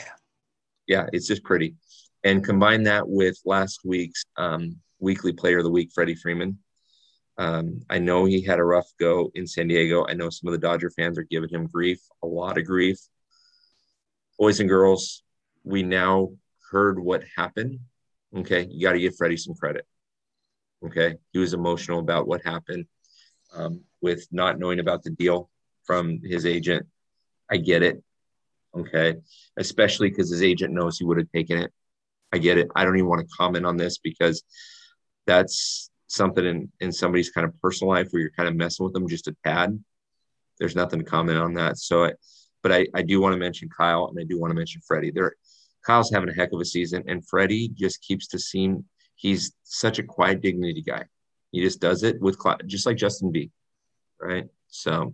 Yeah, 0.86 1.08
it's 1.12 1.28
just 1.28 1.44
pretty. 1.44 1.76
And 2.24 2.44
combine 2.44 2.84
that 2.84 3.08
with 3.08 3.38
last 3.46 3.82
week's 3.84 4.24
um, 4.38 4.78
weekly 5.00 5.34
player 5.34 5.58
of 5.58 5.64
the 5.64 5.72
week, 5.72 5.92
Freddie 5.94 6.16
Freeman. 6.16 6.60
Um, 7.38 7.82
I 7.90 7.98
know 7.98 8.26
he 8.26 8.44
had 8.44 8.60
a 8.60 8.64
rough 8.64 8.88
go 9.00 9.32
in 9.34 9.48
San 9.48 9.68
Diego. 9.68 10.06
I 10.08 10.14
know 10.14 10.30
some 10.30 10.50
of 10.50 10.52
the 10.52 10.66
Dodger 10.66 10.92
fans 10.92 11.18
are 11.18 11.24
giving 11.24 11.50
him 11.50 11.66
grief, 11.66 12.00
a 12.22 12.28
lot 12.28 12.60
of 12.60 12.66
grief. 12.66 13.00
Boys 14.38 14.60
and 14.60 14.70
girls, 14.70 15.24
we 15.64 15.84
now 15.84 16.34
heard 16.74 17.00
what 17.00 17.24
happened. 17.38 17.80
Okay, 18.36 18.68
you 18.70 18.86
got 18.86 18.94
to 18.94 19.00
give 19.00 19.16
Freddie 19.16 19.38
some 19.38 19.56
credit. 19.56 19.86
Okay, 20.86 21.16
he 21.32 21.40
was 21.40 21.54
emotional 21.54 22.00
about 22.00 22.28
what 22.28 22.42
happened 22.44 22.86
um, 23.56 23.82
with 24.02 24.28
not 24.32 24.60
knowing 24.60 24.80
about 24.80 25.04
the 25.04 25.12
deal 25.12 25.50
from 25.86 26.20
his 26.24 26.46
agent. 26.46 26.86
I 27.50 27.58
get 27.58 27.84
it. 27.84 28.04
Okay, 28.76 29.16
especially 29.56 30.10
because 30.10 30.32
his 30.32 30.42
agent 30.42 30.74
knows 30.74 30.98
he 30.98 31.06
would 31.06 31.20
have 31.20 31.32
taken 31.32 31.60
it. 31.60 31.72
I 32.34 32.40
get 32.40 32.58
it. 32.58 32.68
I 32.76 32.84
don't 32.84 32.98
even 32.98 33.08
want 33.08 33.22
to 33.22 33.36
comment 33.38 33.66
on 33.66 33.78
this 33.78 34.00
because 34.00 34.44
that's 35.28 35.92
something 36.08 36.46
in, 36.46 36.72
in 36.80 36.92
somebody's 36.92 37.30
kind 37.30 37.46
of 37.46 37.60
personal 37.62 37.94
life 37.94 38.08
where 38.12 38.22
you're 38.22 38.32
kind 38.32 38.50
of 38.50 38.56
messing 38.56 38.84
with 38.84 38.94
them 38.94 39.08
just 39.08 39.28
a 39.28 39.36
tad, 39.46 39.84
there's 40.60 40.76
nothing 40.76 41.00
to 41.00 41.06
comment 41.06 41.40
on 41.40 41.54
that. 41.56 41.78
So, 41.78 42.06
I, 42.06 42.14
but 42.62 42.72
I, 42.72 42.88
I 42.94 43.02
do 43.02 43.20
want 43.20 43.34
to 43.34 43.40
mention 43.40 43.70
Kyle 43.70 44.08
and 44.08 44.20
I 44.20 44.24
do 44.24 44.40
want 44.40 44.52
to 44.52 44.56
mention 44.56 44.82
Freddie. 44.86 45.12
They're, 45.12 45.36
Kyle's 45.84 46.12
having 46.12 46.30
a 46.30 46.34
heck 46.34 46.52
of 46.54 46.60
a 46.60 46.66
season, 46.66 47.04
and 47.08 47.28
Freddie 47.28 47.70
just 47.70 48.02
keeps 48.02 48.28
to 48.28 48.40
seem 48.40 48.86
he's 49.16 49.54
such 49.64 50.00
a 50.00 50.04
quiet 50.04 50.42
dignity 50.42 50.82
guy. 50.82 51.06
He 51.52 51.62
just 51.62 51.80
does 51.80 52.04
it 52.04 52.20
with 52.22 52.38
just 52.66 52.86
like 52.86 52.98
Justin 52.98 53.32
B. 53.32 53.52
Right. 54.20 54.48
So, 54.68 55.14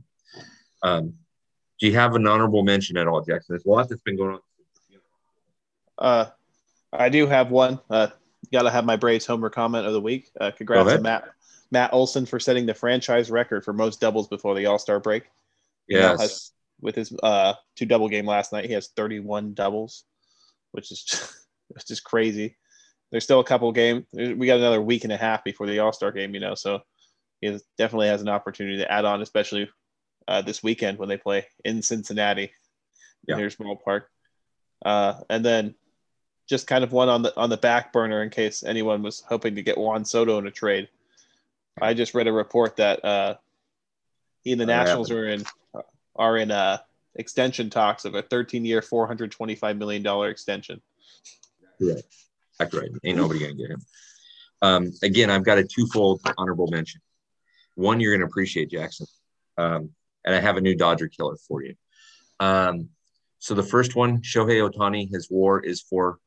um, 0.84 1.14
do 1.80 1.88
you 1.88 1.96
have 1.96 2.16
an 2.16 2.28
honorable 2.28 2.64
mention 2.64 2.98
at 2.98 3.08
all, 3.08 3.22
Jackson? 3.22 3.54
There's 3.54 3.66
a 3.66 3.70
lot 3.70 3.90
that's 3.90 4.02
been 4.02 4.18
going 4.18 4.36
on. 4.36 4.40
Uh, 5.98 6.26
I 6.94 7.10
do 7.10 7.28
have 7.28 7.52
one. 7.52 7.80
Uh, 7.90 8.08
got 8.52 8.64
to 8.64 8.70
have 8.70 8.86
my 8.86 8.96
Braves 8.96 9.26
homer 9.26 9.50
comment 9.50 9.86
of 9.86 9.94
the 9.94 10.02
week. 10.02 10.32
Uh, 10.40 10.52
congrats 10.52 10.92
to 10.92 11.02
Matt 11.02 11.30
Matt 11.72 11.94
Olson 11.94 12.26
for 12.26 12.40
setting 12.40 12.66
the 12.66 12.74
franchise 12.74 13.30
record 13.30 13.64
for 13.64 13.74
most 13.74 14.00
doubles 14.00 14.28
before 14.28 14.56
the 14.56 14.66
All 14.66 14.80
Star 14.80 15.00
break. 15.00 15.24
Yes. 15.88 16.22
Has, 16.22 16.52
with 16.82 16.96
his 16.96 17.14
uh, 17.22 17.54
two 17.76 17.86
double 17.86 18.08
game 18.08 18.26
last 18.26 18.54
night, 18.54 18.66
he 18.66 18.74
has 18.74 18.88
31 18.96 19.54
doubles, 19.54 20.06
which 20.72 20.92
is 20.92 21.04
just, 21.04 21.48
just 21.88 22.04
crazy. 22.04 22.56
There's 23.12 23.24
still 23.24 23.40
a 23.40 23.46
couple 23.46 23.72
games. 23.72 24.06
We 24.14 24.46
got 24.46 24.60
another 24.60 24.82
week 24.82 25.04
and 25.04 25.14
a 25.14 25.18
half 25.18 25.44
before 25.44 25.68
the 25.68 25.80
All 25.80 25.94
Star 25.94 26.12
game, 26.12 26.34
you 26.34 26.40
know. 26.40 26.56
So 26.56 26.82
he 27.42 27.58
definitely 27.78 28.08
has 28.08 28.22
an 28.22 28.30
opportunity 28.30 28.78
to 28.78 28.92
add 28.92 29.06
on, 29.06 29.22
especially 29.22 29.70
uh, 30.28 30.42
this 30.42 30.62
weekend 30.62 31.00
when 31.00 31.10
they 31.10 31.18
play 31.18 31.48
in 31.66 31.82
Cincinnati, 31.82 32.52
yeah. 33.28 33.36
in 33.36 33.40
their 33.40 33.50
small 33.50 33.76
park. 33.76 34.10
Uh, 34.86 35.16
and 35.30 35.44
then 35.44 35.76
just 36.48 36.68
kind 36.68 36.84
of 36.84 36.92
one 36.92 37.10
on 37.10 37.22
the 37.22 37.36
on 37.38 37.50
the 37.50 37.58
back 37.58 37.94
burner 37.94 38.24
in 38.24 38.30
case 38.30 38.64
anyone 38.64 39.04
was 39.04 39.24
hoping 39.28 39.56
to 39.56 39.62
get 39.62 39.78
Juan 39.78 40.06
Soto 40.06 40.38
in 40.38 40.48
a 40.48 40.52
trade. 40.52 40.90
I 41.82 41.94
just 41.94 42.14
read 42.14 42.28
a 42.28 42.34
report 42.34 42.78
that 42.78 43.04
uh, 43.06 43.36
he 44.44 44.52
and 44.52 44.62
the 44.62 44.66
Nationals 44.66 45.12
are 45.12 45.28
in 45.28 45.46
are 46.16 46.38
in 46.38 46.52
uh, 46.52 46.80
extension 47.16 47.70
talks 47.70 48.06
of 48.06 48.16
a 48.16 48.22
13 48.22 48.66
year, 48.66 48.82
425 48.82 49.78
million 49.78 50.04
dollar 50.04 50.30
extension. 50.30 50.82
Right, 51.80 52.04
that's 52.60 52.74
right. 52.74 52.90
Ain't 53.04 53.18
nobody 53.18 53.40
gonna 53.40 53.54
get 53.54 53.72
him. 53.72 53.82
Um, 54.62 54.92
again, 55.04 55.30
I've 55.30 55.46
got 55.46 55.58
a 55.58 55.64
twofold 55.64 56.22
honorable 56.38 56.68
mention. 56.68 57.02
One, 57.76 58.00
you're 58.00 58.16
gonna 58.16 58.28
appreciate 58.28 58.70
Jackson, 58.70 59.08
um, 59.58 59.92
and 60.26 60.36
I 60.36 60.40
have 60.40 60.58
a 60.58 60.62
new 60.62 60.76
Dodger 60.76 61.08
killer 61.08 61.38
for 61.48 61.64
you. 61.64 61.76
Um, 62.40 62.90
so 63.40 63.54
the 63.54 63.64
first 63.64 63.96
one, 63.96 64.22
Shohei 64.22 64.70
Ohtani, 64.70 65.10
his 65.10 65.30
WAR 65.32 65.62
is 65.62 65.82
for 65.82 66.20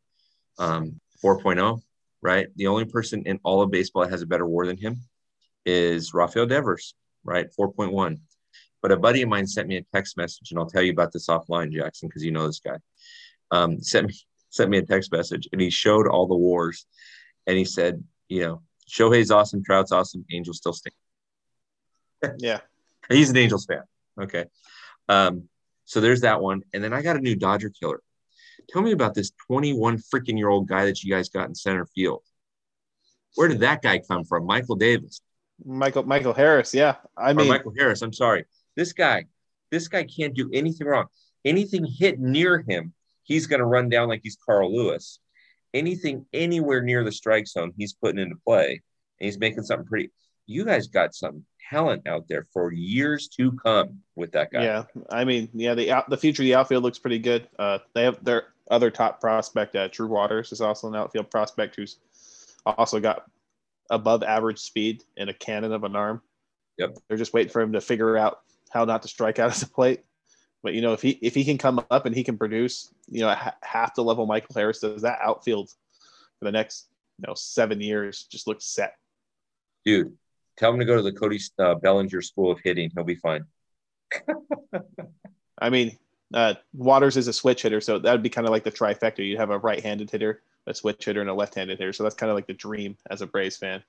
um, 0.58 0.98
4.0, 1.22 1.82
right? 2.22 2.48
The 2.56 2.66
only 2.66 2.86
person 2.86 3.24
in 3.26 3.38
all 3.42 3.62
of 3.62 3.70
baseball 3.70 4.02
that 4.02 4.10
has 4.10 4.22
a 4.22 4.26
better 4.26 4.46
WAR 4.46 4.66
than 4.66 4.78
him 4.78 5.02
is 5.66 6.14
Rafael 6.14 6.46
Devers, 6.46 6.94
right? 7.22 7.48
4.1. 7.58 8.18
But 8.82 8.92
a 8.92 8.96
buddy 8.96 9.22
of 9.22 9.28
mine 9.28 9.46
sent 9.46 9.68
me 9.68 9.76
a 9.76 9.82
text 9.94 10.16
message, 10.16 10.50
and 10.50 10.58
I'll 10.58 10.68
tell 10.68 10.82
you 10.82 10.92
about 10.92 11.12
this 11.12 11.28
offline, 11.28 11.72
Jackson, 11.72 12.08
because 12.08 12.24
you 12.24 12.32
know 12.32 12.46
this 12.46 12.60
guy. 12.60 12.76
Um, 13.50 13.80
sent 13.80 14.08
me 14.08 14.14
sent 14.50 14.68
me 14.68 14.78
a 14.78 14.82
text 14.82 15.12
message, 15.12 15.48
and 15.52 15.60
he 15.60 15.70
showed 15.70 16.06
all 16.06 16.26
the 16.26 16.36
wars, 16.36 16.84
and 17.46 17.56
he 17.56 17.64
said, 17.64 18.04
you 18.28 18.42
know, 18.42 18.62
Shohei's 18.90 19.30
awesome, 19.30 19.64
Trout's 19.64 19.92
awesome, 19.92 20.26
Angels 20.30 20.58
still 20.58 20.74
stink. 20.74 20.94
yeah, 22.38 22.58
he's 23.08 23.30
an 23.30 23.36
Angels 23.36 23.64
fan. 23.64 23.84
Okay, 24.20 24.46
um, 25.08 25.48
so 25.84 26.00
there's 26.00 26.22
that 26.22 26.42
one, 26.42 26.62
and 26.74 26.82
then 26.82 26.92
I 26.92 27.02
got 27.02 27.16
a 27.16 27.20
new 27.20 27.36
Dodger 27.36 27.70
killer. 27.70 28.02
Tell 28.68 28.82
me 28.82 28.92
about 28.92 29.14
this 29.14 29.32
21 29.46 29.98
freaking 29.98 30.38
year 30.38 30.48
old 30.48 30.68
guy 30.68 30.86
that 30.86 31.02
you 31.02 31.12
guys 31.12 31.28
got 31.28 31.48
in 31.48 31.54
center 31.54 31.86
field. 31.86 32.22
Where 33.34 33.48
did 33.48 33.60
that 33.60 33.82
guy 33.82 34.00
come 34.00 34.24
from? 34.24 34.44
Michael 34.44 34.76
Davis. 34.76 35.20
Michael 35.64 36.02
Michael 36.02 36.32
Harris, 36.32 36.74
yeah. 36.74 36.96
I 37.16 37.32
mean 37.32 37.46
or 37.46 37.50
Michael 37.50 37.72
Harris, 37.76 38.02
I'm 38.02 38.12
sorry. 38.12 38.44
This 38.76 38.92
guy, 38.92 39.26
this 39.70 39.88
guy 39.88 40.04
can't 40.04 40.34
do 40.34 40.50
anything 40.52 40.86
wrong. 40.86 41.06
Anything 41.44 41.84
hit 41.84 42.20
near 42.20 42.64
him, 42.68 42.92
he's 43.22 43.46
gonna 43.46 43.66
run 43.66 43.88
down 43.88 44.08
like 44.08 44.20
he's 44.22 44.38
Carl 44.44 44.74
Lewis. 44.74 45.18
Anything 45.74 46.26
anywhere 46.32 46.82
near 46.82 47.02
the 47.04 47.12
strike 47.12 47.46
zone, 47.46 47.72
he's 47.76 47.94
putting 47.94 48.20
into 48.20 48.36
play 48.46 48.82
and 49.20 49.26
he's 49.26 49.38
making 49.38 49.62
something 49.62 49.86
pretty. 49.86 50.10
You 50.46 50.64
guys 50.64 50.86
got 50.88 51.14
some 51.14 51.44
talent 51.70 52.06
out 52.06 52.26
there 52.28 52.46
for 52.52 52.72
years 52.72 53.28
to 53.28 53.52
come 53.52 54.00
with 54.16 54.32
that 54.32 54.50
guy. 54.52 54.64
Yeah, 54.64 54.84
I 55.10 55.24
mean, 55.24 55.48
yeah, 55.54 55.74
the 55.74 55.90
out, 55.92 56.10
the 56.10 56.16
future 56.16 56.42
of 56.42 56.44
the 56.44 56.54
outfield 56.54 56.82
looks 56.82 56.98
pretty 56.98 57.18
good. 57.18 57.48
Uh, 57.58 57.78
they 57.94 58.04
have 58.04 58.22
their 58.22 58.48
other 58.70 58.90
top 58.90 59.20
prospect, 59.20 59.74
uh, 59.76 59.88
Drew 59.88 60.08
Waters, 60.08 60.52
is 60.52 60.60
also 60.60 60.88
an 60.88 60.96
outfield 60.96 61.30
prospect 61.30 61.76
who's 61.76 61.98
also 62.66 63.00
got 63.00 63.24
above 63.90 64.22
average 64.22 64.58
speed 64.58 65.04
and 65.16 65.30
a 65.30 65.34
cannon 65.34 65.72
of 65.72 65.84
an 65.84 65.96
arm. 65.96 66.22
Yep. 66.78 66.98
They're 67.08 67.18
just 67.18 67.34
waiting 67.34 67.52
for 67.52 67.60
him 67.60 67.72
to 67.72 67.80
figure 67.80 68.16
out 68.16 68.40
how 68.72 68.84
not 68.84 69.02
to 69.02 69.08
strike 69.08 69.38
out 69.38 69.50
as 69.50 69.62
a 69.62 69.68
plate. 69.68 70.00
But 70.62 70.74
you 70.74 70.80
know, 70.80 70.92
if 70.92 71.02
he 71.02 71.10
if 71.22 71.34
he 71.34 71.44
can 71.44 71.58
come 71.58 71.84
up 71.90 72.06
and 72.06 72.14
he 72.14 72.24
can 72.24 72.38
produce, 72.38 72.92
you 73.08 73.20
know, 73.20 73.34
half 73.62 73.94
the 73.94 74.04
level 74.04 74.26
Michael 74.26 74.54
Harris 74.54 74.80
does, 74.80 75.02
that 75.02 75.18
outfield 75.20 75.70
for 76.38 76.44
the 76.44 76.52
next 76.52 76.88
you 77.18 77.24
know 77.26 77.34
seven 77.34 77.80
years 77.80 78.24
just 78.30 78.46
looks 78.46 78.64
set. 78.64 78.96
Dude, 79.84 80.12
tell 80.56 80.72
him 80.72 80.78
to 80.78 80.84
go 80.84 80.96
to 80.96 81.02
the 81.02 81.12
Cody 81.12 81.40
uh, 81.58 81.74
Bellinger 81.74 82.22
School 82.22 82.52
of 82.52 82.60
Hitting. 82.62 82.90
He'll 82.94 83.04
be 83.04 83.16
fine. 83.16 83.44
I 85.58 85.70
mean, 85.70 85.98
uh, 86.32 86.54
Waters 86.72 87.16
is 87.16 87.28
a 87.28 87.32
switch 87.32 87.62
hitter, 87.62 87.80
so 87.80 87.98
that 87.98 88.12
would 88.12 88.22
be 88.22 88.30
kind 88.30 88.46
of 88.46 88.52
like 88.52 88.64
the 88.64 88.72
trifecta. 88.72 89.26
You'd 89.26 89.38
have 89.38 89.50
a 89.50 89.58
right-handed 89.58 90.10
hitter, 90.10 90.42
a 90.66 90.74
switch 90.74 91.04
hitter, 91.04 91.20
and 91.20 91.30
a 91.30 91.34
left-handed 91.34 91.78
hitter. 91.78 91.92
So 91.92 92.02
that's 92.02 92.14
kind 92.14 92.30
of 92.30 92.36
like 92.36 92.46
the 92.46 92.54
dream 92.54 92.96
as 93.10 93.22
a 93.22 93.26
Braves 93.26 93.56
fan. 93.56 93.82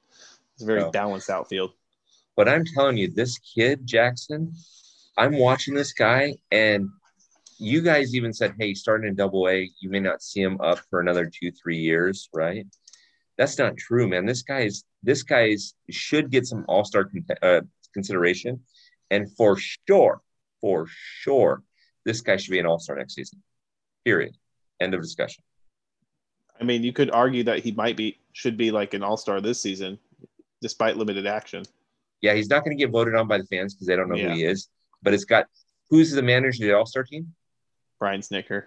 It's 0.56 0.64
a 0.64 0.66
very 0.66 0.82
oh. 0.82 0.92
balanced 0.92 1.30
outfield. 1.30 1.74
But 2.36 2.50
I'm 2.50 2.66
telling 2.66 2.98
you, 2.98 3.10
this 3.10 3.38
kid 3.40 3.86
Jackson, 3.86 4.54
I'm 5.18 5.38
watching 5.38 5.74
this 5.76 5.94
guy, 5.94 6.36
and 6.52 6.90
you 7.60 7.82
guys 7.82 8.16
even 8.16 8.34
said, 8.34 8.56
"Hey, 8.60 8.74
starting 8.74 9.08
in 9.08 9.16
Double 9.16 9.48
A, 9.48 9.70
you 9.80 9.90
may 9.90 10.00
not 10.00 10.24
see 10.24 10.42
him 10.42 10.60
up 10.62 10.80
for 10.90 11.00
another 11.00 11.30
two, 11.30 11.52
three 11.52 11.78
years, 11.78 12.30
right?" 12.34 12.66
That's 13.38 13.58
not 13.58 13.78
true, 13.78 14.08
man. 14.08 14.26
This 14.26 14.42
guy 14.42 14.62
is 14.62 14.84
this 15.04 15.24
guy 15.24 15.56
should 15.90 16.32
get 16.32 16.46
some 16.46 16.66
All 16.68 16.86
Star 16.86 17.06
con- 17.06 17.26
uh, 17.42 17.62
consideration, 17.94 18.62
and 19.12 19.32
for 19.36 19.58
sure, 19.88 20.22
for 20.62 20.88
sure, 20.88 21.64
this 22.06 22.22
guy 22.22 22.38
should 22.38 22.52
be 22.52 22.60
an 22.60 22.66
All 22.66 22.80
Star 22.80 22.96
next 22.96 23.16
season. 23.16 23.42
Period. 24.06 24.36
End 24.80 24.94
of 24.94 25.02
discussion. 25.02 25.44
I 26.60 26.64
mean, 26.64 26.84
you 26.84 26.94
could 26.94 27.12
argue 27.12 27.44
that 27.44 27.60
he 27.60 27.72
might 27.72 27.98
be 27.98 28.18
should 28.34 28.58
be 28.58 28.72
like 28.72 28.94
an 28.94 29.04
All 29.04 29.18
Star 29.18 29.42
this 29.42 29.62
season, 29.62 30.00
despite 30.62 30.98
limited 30.98 31.28
action. 31.28 31.64
Yeah, 32.24 32.34
he's 32.34 32.50
not 32.50 32.64
going 32.64 32.76
to 32.76 32.82
get 32.82 32.90
voted 32.90 33.16
on 33.16 33.28
by 33.28 33.38
the 33.38 33.44
fans 33.44 33.76
because 33.76 33.86
they 33.86 33.98
don't 33.98 34.08
know 34.08 34.16
yeah. 34.16 34.30
who 34.30 34.36
he 34.36 34.46
is. 34.46 34.70
But 35.04 35.14
it's 35.14 35.26
got 35.26 35.46
who's 35.90 36.12
the 36.12 36.24
manager 36.24 36.64
of 36.64 36.68
the 36.70 36.78
All 36.78 36.86
Star 36.86 37.04
team? 37.04 37.34
Brian 38.00 38.22
Snitker. 38.22 38.64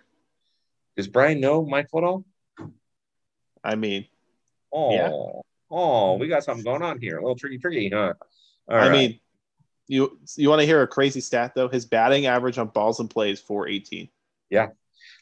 Does 0.96 1.08
Brian 1.08 1.40
know 1.40 1.64
Michael 1.64 1.98
at 1.98 2.04
all? 2.04 2.24
I 3.64 3.74
mean, 3.74 4.06
oh, 4.72 4.94
yeah. 4.94 5.10
oh, 5.70 6.16
we 6.18 6.28
got 6.28 6.44
something 6.44 6.64
going 6.64 6.82
on 6.82 7.00
here. 7.00 7.16
A 7.16 7.20
little 7.20 7.34
tricky, 7.34 7.58
tricky, 7.58 7.88
huh? 7.88 8.12
All 8.68 8.76
I 8.76 8.88
right. 8.88 8.92
mean, 8.92 9.20
you 9.88 10.18
you 10.36 10.50
want 10.50 10.60
to 10.60 10.66
hear 10.66 10.82
a 10.82 10.86
crazy 10.86 11.20
stat 11.20 11.52
though? 11.54 11.68
His 11.68 11.86
batting 11.86 12.26
average 12.26 12.58
on 12.58 12.68
balls 12.68 13.00
and 13.00 13.08
plays 13.08 13.40
418. 13.40 14.08
Yeah. 14.50 14.68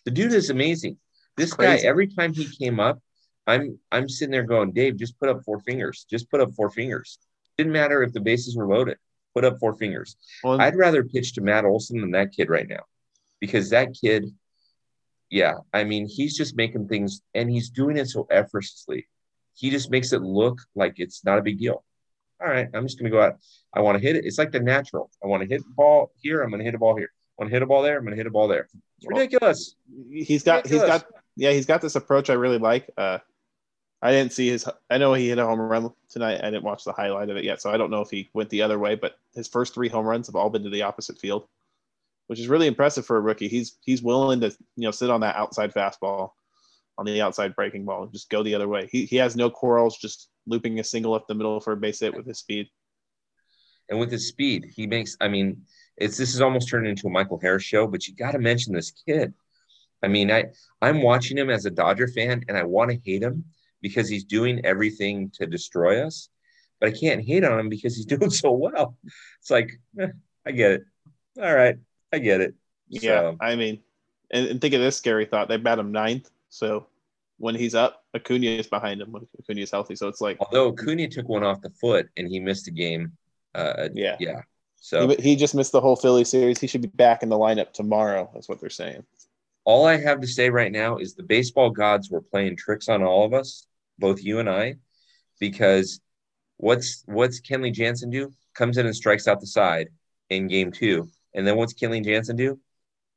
The 0.05 0.11
dude 0.11 0.33
is 0.33 0.51
amazing. 0.51 0.99
This 1.37 1.53
guy, 1.53 1.77
every 1.77 2.09
time 2.09 2.33
he 2.33 2.49
came 2.49 2.81
up, 2.81 3.01
I'm 3.47 3.79
I'm 3.93 4.09
sitting 4.09 4.33
there 4.33 4.43
going, 4.43 4.73
Dave, 4.73 4.97
just 4.97 5.19
put 5.21 5.29
up 5.29 5.45
four 5.45 5.61
fingers. 5.61 6.05
Just 6.11 6.31
put 6.31 6.41
up 6.41 6.53
four 6.55 6.71
fingers. 6.71 7.19
Didn't 7.59 7.73
matter 7.73 8.03
if 8.03 8.13
the 8.13 8.21
bases 8.21 8.57
were 8.57 8.67
loaded. 8.67 8.99
Put 9.35 9.45
up 9.45 9.59
four 9.59 9.75
fingers. 9.75 10.17
Well, 10.43 10.61
I'd 10.61 10.77
rather 10.77 11.05
pitch 11.05 11.35
to 11.35 11.41
Matt 11.41 11.65
Olson 11.65 12.01
than 12.01 12.13
that 12.13 12.33
kid 12.33 12.49
right 12.49 12.69
now. 12.69 12.85
Because 13.41 13.71
that 13.71 13.97
kid, 14.01 14.27
yeah, 15.31 15.55
I 15.73 15.85
mean, 15.85 16.07
he's 16.07 16.37
just 16.37 16.57
making 16.57 16.89
things 16.89 17.21
and 17.35 17.51
he's 17.51 17.71
doing 17.71 17.97
it 17.97 18.09
so 18.09 18.27
effortlessly. 18.31 19.09
He 19.55 19.71
just 19.71 19.91
makes 19.91 20.13
it 20.13 20.23
look 20.23 20.61
like 20.75 20.95
it's 20.99 21.25
not 21.25 21.39
a 21.39 21.43
big 21.43 21.59
deal 21.59 21.85
all 22.45 22.51
right, 22.51 22.69
I'm 22.75 22.87
just 22.87 22.99
going 22.99 23.11
to 23.11 23.17
go 23.17 23.23
out. 23.23 23.39
I 23.73 23.81
want 23.81 23.97
to 23.97 24.03
hit 24.03 24.17
it. 24.17 24.25
It's 24.25 24.39
like 24.39 24.53
the 24.53 24.61
natural. 24.61 25.11
I 25.23 25.27
want 25.27 25.43
to 25.43 25.49
hit 25.49 25.63
the 25.63 25.75
ball 25.75 26.13
here. 26.17 26.43
I'm 26.43 26.51
going 26.51 26.59
to 26.59 26.65
hit 26.65 26.75
a 26.75 26.79
ball 26.79 26.97
here. 26.97 27.11
I 27.39 27.43
want 27.43 27.51
to 27.51 27.55
hit 27.55 27.63
a 27.63 27.67
ball 27.67 27.83
there. 27.83 27.97
I'm 27.97 28.05
going 28.05 28.13
to 28.13 28.17
hit 28.17 28.27
a 28.27 28.31
ball 28.31 28.49
there. 28.49 28.69
It's 28.99 29.07
ridiculous. 29.09 29.77
He's 30.11 30.43
got, 30.43 30.65
ridiculous. 30.65 30.71
he's 30.71 31.03
got, 31.03 31.07
yeah, 31.37 31.53
he's 31.53 31.67
got 31.67 31.81
this 31.81 31.97
approach 31.97 32.31
I 32.31 32.35
really 32.35 32.59
like. 32.59 32.91
Uh, 32.97 33.19
I 34.05 34.13
didn't 34.13 34.35
see 34.35 34.49
his, 34.49 34.69
I 34.91 34.99
know 34.99 35.15
he 35.15 35.31
hit 35.31 35.39
a 35.39 35.47
home 35.47 35.59
run 35.59 35.91
tonight. 36.11 36.41
I 36.43 36.51
didn't 36.51 36.63
watch 36.63 36.85
the 36.85 36.93
highlight 36.93 37.31
of 37.31 37.39
it 37.39 37.45
yet. 37.45 37.63
So 37.63 37.71
I 37.71 37.79
don't 37.79 37.91
know 37.91 38.03
if 38.03 38.11
he 38.11 38.29
went 38.35 38.51
the 38.51 38.61
other 38.61 38.79
way, 38.79 38.97
but 38.97 39.17
his 39.35 39.49
first 39.49 39.73
three 39.73 39.89
home 39.89 40.05
runs 40.05 40.27
have 40.27 40.37
all 40.37 40.51
been 40.51 40.63
to 40.65 40.69
the 40.69 40.83
opposite 40.83 41.19
field, 41.19 41.47
which 42.27 42.39
is 42.39 42.47
really 42.47 42.67
impressive 42.67 43.07
for 43.07 43.17
a 43.17 43.21
rookie. 43.21 43.49
He's, 43.49 43.79
he's 43.81 44.03
willing 44.03 44.43
to, 44.43 44.51
you 44.77 44.85
know, 44.85 44.91
sit 44.91 45.09
on 45.09 45.23
that 45.23 45.37
outside 45.37 45.73
fastball 45.73 46.33
on 46.99 47.07
the 47.07 47.23
outside 47.23 47.57
breaking 47.57 47.87
ball, 47.87 48.03
and 48.03 48.13
just 48.13 48.29
go 48.29 48.43
the 48.43 48.55
other 48.55 48.69
way. 48.69 48.89
He, 48.93 49.07
he 49.07 49.17
has 49.17 49.37
no 49.37 49.49
quarrels, 49.49 49.97
just 49.97 50.29
looping 50.47 50.79
a 50.81 50.85
single 50.85 51.15
up 51.15 51.27
the 51.27 51.35
middle 51.35 51.59
for 51.59 51.73
a 51.73 51.77
base 51.77 52.01
hit 52.01 52.15
with 52.15 52.27
his 52.27 52.39
speed. 52.39 52.69
And 53.89 53.99
with 53.99 54.13
his 54.13 54.29
speed, 54.29 54.71
he 54.77 54.87
makes. 54.87 55.17
I 55.21 55.29
mean, 55.29 55.63
it's 55.97 56.17
this 56.17 56.35
is 56.35 56.43
almost 56.43 56.69
turned 56.69 56.87
into 56.87 57.07
a 57.07 57.11
Michael 57.11 57.41
Harris 57.41 57.65
show, 57.65 57.87
but 57.87 58.07
you 58.07 58.15
got 58.15 58.33
to 58.33 58.39
mention 58.39 58.75
this 58.75 58.91
kid. 58.91 59.33
I 60.03 60.09
mean, 60.09 60.31
I 60.31 60.45
I'm 60.81 61.03
watching 61.03 61.37
him 61.37 61.51
as 61.51 61.65
a 61.65 61.71
Dodger 61.71 62.09
fan, 62.09 62.45
and 62.49 62.57
I 62.57 62.63
want 62.65 62.91
to 62.91 63.01
hate 63.05 63.23
him 63.23 63.45
because 63.85 64.09
he's 64.09 64.25
doing 64.25 64.65
everything 64.65 65.31
to 65.35 65.47
destroy 65.47 66.03
us. 66.07 66.31
but 66.81 66.89
I 66.89 66.93
can't 66.93 67.23
hate 67.23 67.45
on 67.45 67.61
him 67.61 67.69
because 67.69 67.95
he's 67.95 68.07
doing 68.17 68.31
so 68.31 68.51
well. 68.53 68.97
It's 69.39 69.51
like, 69.51 69.71
eh, 70.01 70.09
I 70.47 70.53
get 70.53 70.73
it. 70.73 70.85
All 71.41 71.55
right, 71.55 71.77
I 72.11 72.19
get 72.19 72.41
it. 72.41 72.55
Yeah, 72.89 73.01
so. 73.01 73.37
I 73.43 73.57
mean, 73.57 73.81
and, 74.31 74.47
and, 74.47 74.61
think 74.61 74.73
of 74.73 74.81
this 74.81 74.97
scary 74.97 75.27
thought: 75.27 75.49
they 75.49 75.59
bat 75.59 75.79
him 75.79 75.93
ninth, 75.93 76.31
so 76.49 76.87
when 77.37 77.55
he's 77.55 77.75
up, 77.75 78.05
Acuna 78.15 78.47
is 78.47 78.69
behind 78.69 79.03
him 79.03 79.13
when 79.13 79.27
Acuna 79.39 79.61
is 79.61 79.71
healthy. 79.71 79.97
So 79.97 80.09
it's 80.09 80.23
like, 80.23 80.39
although 80.41 80.69
Acuna 80.69 81.09
took 81.09 81.29
one 81.29 81.45
off 81.45 81.61
the 81.61 81.71
foot 81.71 82.09
and 82.17 82.27
he 82.27 82.41
missed 82.41 82.69
a 82.69 82.71
game. 82.71 83.13
Uh, 83.55 83.89
yeah, 83.93 84.17
yeah. 84.19 84.41
So 84.77 85.09
he, 85.09 85.17
he 85.17 85.37
just 85.37 85.55
missed 85.55 85.73
the 85.73 85.81
whole 85.81 85.97
Philly 85.97 86.25
series. 86.25 86.59
He 86.59 86.67
should 86.67 86.81
be 86.81 86.89
back 86.89 87.23
in 87.23 87.29
the 87.29 87.39
lineup 87.39 87.73
tomorrow. 87.73 88.31
That's 88.33 88.49
what 88.49 88.61
they're 88.61 88.71
saying. 88.71 89.05
All 89.65 89.87
I 89.87 89.97
have 89.97 90.21
to 90.21 90.27
say 90.27 90.51
right 90.51 90.71
now 90.71 90.99
is 90.99 91.15
the 91.15 91.23
baseball 91.23 91.71
gods 91.71 92.11
were 92.11 92.21
playing 92.21 92.57
tricks 92.57 92.89
on 92.89 93.03
all 93.03 93.25
of 93.25 93.33
us, 93.33 93.67
both 93.99 94.23
you 94.23 94.39
and 94.39 94.49
I, 94.49 94.77
because 95.41 96.01
what's 96.57 97.03
what's 97.07 97.41
Kenley 97.41 97.73
Jansen 97.73 98.11
do? 98.11 98.33
Comes 98.55 98.79
in 98.79 98.87
and 98.87 98.95
strikes 98.95 99.27
out 99.27 99.41
the 99.41 99.47
side 99.47 99.89
in 100.31 100.47
game 100.47 100.73
two, 100.73 101.09
and 101.35 101.47
then 101.47 101.57
what's 101.57 101.75
Kenley 101.75 102.05
Jansen 102.05 102.37
do? 102.37 102.59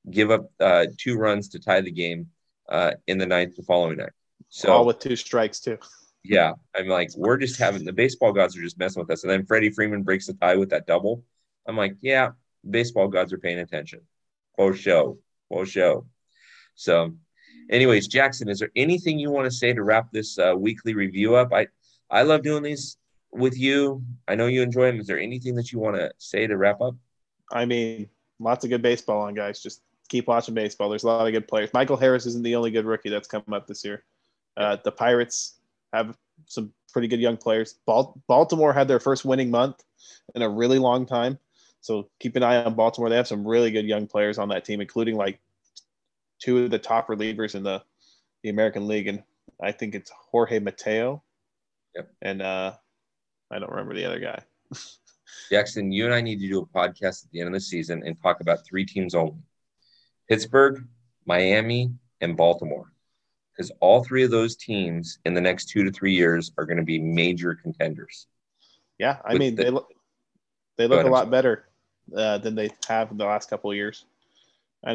Give 0.09 0.31
up 0.31 0.51
uh, 0.59 0.85
two 0.97 1.17
runs 1.17 1.49
to 1.49 1.59
tie 1.59 1.81
the 1.81 1.91
game 1.91 2.27
uh, 2.69 2.91
in 3.07 3.17
the 3.17 3.25
ninth 3.25 3.55
the 3.55 3.63
following 3.63 3.97
night. 3.97 4.11
So 4.49 4.71
all 4.71 4.85
with 4.85 4.99
two 4.99 5.15
strikes 5.15 5.59
too. 5.59 5.77
Yeah, 6.23 6.53
I'm 6.75 6.87
like, 6.87 7.09
we're 7.15 7.37
just 7.37 7.57
having 7.57 7.85
the 7.85 7.93
baseball 7.93 8.33
gods 8.33 8.57
are 8.57 8.61
just 8.61 8.79
messing 8.79 9.01
with 9.01 9.11
us, 9.11 9.23
and 9.23 9.31
then 9.31 9.45
Freddie 9.45 9.71
Freeman 9.71 10.03
breaks 10.03 10.27
the 10.27 10.33
tie 10.33 10.55
with 10.55 10.69
that 10.69 10.87
double. 10.87 11.23
I'm 11.67 11.77
like, 11.77 11.95
yeah, 12.01 12.31
baseball 12.69 13.07
gods 13.07 13.33
are 13.33 13.37
paying 13.37 13.59
attention. 13.59 14.01
Oh 14.57 14.73
show, 14.73 15.19
oh 15.51 15.65
show. 15.65 16.07
So, 16.75 17.15
anyways, 17.69 18.07
Jackson, 18.07 18.49
is 18.49 18.59
there 18.59 18.71
anything 18.75 19.19
you 19.19 19.31
want 19.31 19.45
to 19.45 19.51
say 19.51 19.73
to 19.73 19.83
wrap 19.83 20.11
this 20.11 20.37
uh, 20.39 20.53
weekly 20.57 20.93
review 20.93 21.35
up? 21.35 21.53
I 21.53 21.67
I 22.09 22.23
love 22.23 22.43
doing 22.43 22.63
these 22.63 22.97
with 23.31 23.57
you. 23.57 24.03
I 24.27 24.35
know 24.35 24.47
you 24.47 24.61
enjoy 24.61 24.87
them. 24.87 24.99
Is 24.99 25.07
there 25.07 25.19
anything 25.19 25.55
that 25.55 25.71
you 25.71 25.79
want 25.79 25.97
to 25.97 26.11
say 26.17 26.47
to 26.47 26.57
wrap 26.57 26.81
up? 26.81 26.95
I 27.51 27.65
mean, 27.65 28.09
lots 28.39 28.63
of 28.63 28.69
good 28.69 28.81
baseball 28.81 29.21
on, 29.21 29.33
guys. 29.33 29.61
Just 29.61 29.81
keep 30.09 30.27
watching 30.27 30.53
baseball. 30.53 30.89
There's 30.89 31.03
a 31.03 31.07
lot 31.07 31.27
of 31.27 31.33
good 31.33 31.47
players. 31.47 31.69
Michael 31.73 31.97
Harris 31.97 32.25
isn't 32.25 32.43
the 32.43 32.55
only 32.55 32.71
good 32.71 32.85
rookie 32.85 33.09
that's 33.09 33.27
come 33.27 33.43
up 33.51 33.67
this 33.67 33.83
year. 33.83 34.03
Uh, 34.55 34.77
the 34.83 34.91
Pirates 34.91 35.55
have 35.93 36.17
some 36.45 36.71
pretty 36.93 37.07
good 37.07 37.19
young 37.19 37.37
players. 37.37 37.75
Baltimore 37.85 38.73
had 38.73 38.87
their 38.87 38.99
first 38.99 39.25
winning 39.25 39.51
month 39.51 39.83
in 40.35 40.41
a 40.41 40.49
really 40.49 40.79
long 40.79 41.05
time. 41.05 41.37
So 41.81 42.09
keep 42.19 42.35
an 42.35 42.43
eye 42.43 42.63
on 42.63 42.73
Baltimore. 42.73 43.09
They 43.09 43.15
have 43.15 43.27
some 43.27 43.47
really 43.47 43.71
good 43.71 43.85
young 43.85 44.07
players 44.07 44.37
on 44.37 44.49
that 44.49 44.65
team, 44.65 44.81
including 44.81 45.15
like 45.15 45.39
two 46.39 46.63
of 46.63 46.71
the 46.71 46.79
top 46.79 47.07
relievers 47.07 47.55
in 47.55 47.63
the, 47.63 47.81
the 48.43 48.49
American 48.49 48.87
League. 48.87 49.07
And 49.07 49.23
I 49.61 49.71
think 49.71 49.95
it's 49.95 50.11
Jorge 50.31 50.59
Mateo. 50.59 51.23
Yep. 51.95 52.11
And 52.21 52.41
uh, 52.41 52.73
I 53.51 53.59
don't 53.59 53.71
remember 53.71 53.95
the 53.95 54.05
other 54.05 54.19
guy. 54.19 54.41
Jackson, 55.49 55.91
you 55.91 56.05
and 56.05 56.13
I 56.13 56.21
need 56.21 56.39
to 56.39 56.47
do 56.47 56.61
a 56.61 56.65
podcast 56.65 57.25
at 57.25 57.31
the 57.31 57.39
end 57.39 57.47
of 57.47 57.53
the 57.53 57.59
season 57.59 58.03
and 58.05 58.21
talk 58.21 58.41
about 58.41 58.65
three 58.65 58.85
teams 58.85 59.15
only 59.15 59.41
Pittsburgh, 60.29 60.85
Miami, 61.25 61.91
and 62.21 62.35
Baltimore. 62.35 62.91
Because 63.55 63.71
all 63.79 64.03
three 64.03 64.23
of 64.23 64.29
those 64.29 64.55
teams 64.55 65.19
in 65.25 65.33
the 65.33 65.41
next 65.41 65.69
two 65.69 65.83
to 65.83 65.91
three 65.91 66.13
years 66.13 66.51
are 66.57 66.65
going 66.65 66.77
to 66.77 66.83
be 66.83 66.99
major 66.99 67.55
contenders. 67.55 68.27
Yeah, 68.99 69.17
I 69.25 69.37
mean, 69.37 69.55
the, 69.55 69.63
they 69.63 69.69
look, 69.69 69.93
they 70.77 70.87
look 70.87 70.99
ahead, 70.99 71.09
a 71.09 71.13
lot 71.13 71.31
better 71.31 71.65
uh, 72.15 72.37
than 72.37 72.55
they 72.55 72.69
have 72.87 73.11
in 73.11 73.17
the 73.17 73.25
last 73.25 73.49
couple 73.49 73.71
of 73.71 73.75
years. 73.75 74.05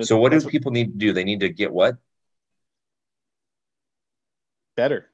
So, 0.02 0.18
what 0.18 0.32
do 0.32 0.40
people 0.48 0.72
need 0.72 0.92
to 0.92 0.98
do? 0.98 1.12
They 1.12 1.24
need 1.24 1.40
to 1.40 1.48
get 1.48 1.72
what? 1.72 1.96
Better. 4.76 5.10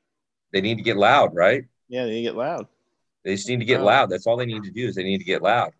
They 0.53 0.61
need 0.61 0.77
to 0.77 0.83
get 0.83 0.97
loud, 0.97 1.35
right? 1.35 1.65
Yeah, 1.89 2.05
they 2.05 2.11
need 2.11 2.17
to 2.17 2.23
get 2.23 2.37
loud. 2.37 2.67
They 3.25 3.35
just 3.35 3.49
need 3.49 3.59
to 3.59 3.65
get 3.65 3.83
loud. 3.83 4.11
That's 4.11 4.27
all 4.27 4.37
they 4.37 4.47
need 4.47 4.63
to 4.65 4.71
do 4.71 4.87
is 4.87 4.95
they 4.95 5.03
need 5.03 5.19
to 5.19 5.25
get 5.25 5.43
loud. 5.43 5.73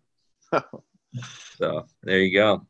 so 1.57 1.85
there 2.03 2.19
you 2.19 2.33
go. 2.33 2.65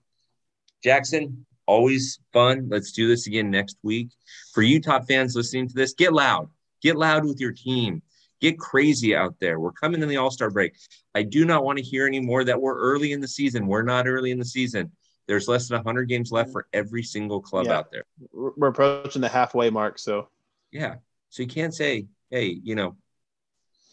Jackson, 0.84 1.46
always 1.66 2.20
fun. 2.32 2.68
Let's 2.70 2.92
do 2.92 3.08
this 3.08 3.28
again 3.28 3.50
next 3.50 3.78
week. 3.84 4.10
For 4.54 4.62
you 4.62 4.82
top 4.82 5.08
fans 5.08 5.36
listening 5.36 5.68
to 5.70 5.74
this, 5.74 5.94
get 5.94 6.14
loud. 6.14 6.50
Get 6.82 6.96
loud 6.96 7.26
with 7.26 7.40
your 7.40 7.52
team. 7.52 8.02
Get 8.40 8.58
crazy 8.58 9.16
out 9.16 9.36
there. 9.42 9.60
We're 9.60 9.74
coming 9.74 10.02
in 10.02 10.08
the 10.08 10.18
All 10.18 10.32
Star 10.32 10.50
break. 10.50 10.76
I 11.14 11.24
do 11.24 11.44
not 11.44 11.66
want 11.66 11.78
to 11.78 11.84
hear 11.84 12.08
anymore 12.08 12.44
that 12.46 12.62
we're 12.62 12.78
early 12.78 13.12
in 13.12 13.20
the 13.20 13.28
season. 13.28 13.68
We're 13.68 13.82
not 13.82 14.08
early 14.08 14.32
in 14.32 14.40
the 14.40 14.46
season. 14.46 14.92
There's 15.30 15.48
less 15.48 15.68
than 15.68 15.78
100 15.78 16.06
games 16.06 16.32
left 16.32 16.52
for 16.52 16.66
every 16.74 17.04
single 17.04 17.40
club 17.40 17.68
yeah. 17.68 17.78
out 17.78 17.92
there. 17.92 18.06
We're 18.34 18.70
approaching 18.70 19.22
the 19.22 19.30
halfway 19.30 19.70
mark. 19.70 20.00
So, 20.00 20.28
yeah. 20.72 20.96
So 21.30 21.44
you 21.44 21.48
can't 21.48 21.72
say, 21.72 22.08
hey, 22.32 22.60
you 22.64 22.74
know, 22.74 22.96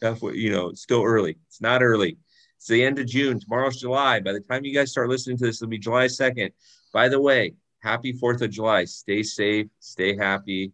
halfway, 0.01 0.33
you 0.33 0.51
know, 0.51 0.69
it's 0.69 0.81
still 0.81 1.05
early. 1.05 1.37
It's 1.49 1.61
not 1.61 1.83
early. 1.83 2.17
It's 2.57 2.69
the 2.69 2.83
end 2.83 2.99
of 2.99 3.07
June. 3.07 3.39
Tomorrow's 3.39 3.79
July. 3.79 4.19
By 4.21 4.33
the 4.33 4.41
time 4.41 4.65
you 4.65 4.73
guys 4.73 4.91
start 4.91 5.11
listening 5.11 5.37
to 5.37 5.45
this, 5.45 5.61
it'll 5.61 5.69
be 5.69 5.77
July 5.77 6.07
2nd. 6.07 6.53
By 6.95 7.11
the 7.11 7.21
way, 7.21 7.53
happy 7.81 8.15
4th 8.15 8.41
of 8.41 8.51
July. 8.51 8.87
Stay 8.87 9.23
safe, 9.23 9.67
stay 9.79 10.17
happy. 10.17 10.73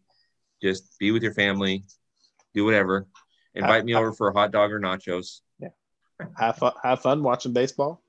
Just 0.63 0.97
be 1.01 1.11
with 1.11 1.25
your 1.25 1.35
family, 1.35 1.83
do 2.55 2.65
whatever. 2.65 3.09
Invite 3.57 3.75
have, 3.79 3.85
me 3.85 3.95
over 3.95 4.13
for 4.13 4.29
a 4.29 4.33
hot 4.33 4.53
dog 4.53 4.71
or 4.71 4.79
nachos. 4.79 5.41
Yeah. 5.59 5.71
Have 6.39 6.59
fun, 6.59 6.73
have 6.85 7.03
fun 7.03 7.25
watching 7.25 7.53
baseball. 7.53 8.01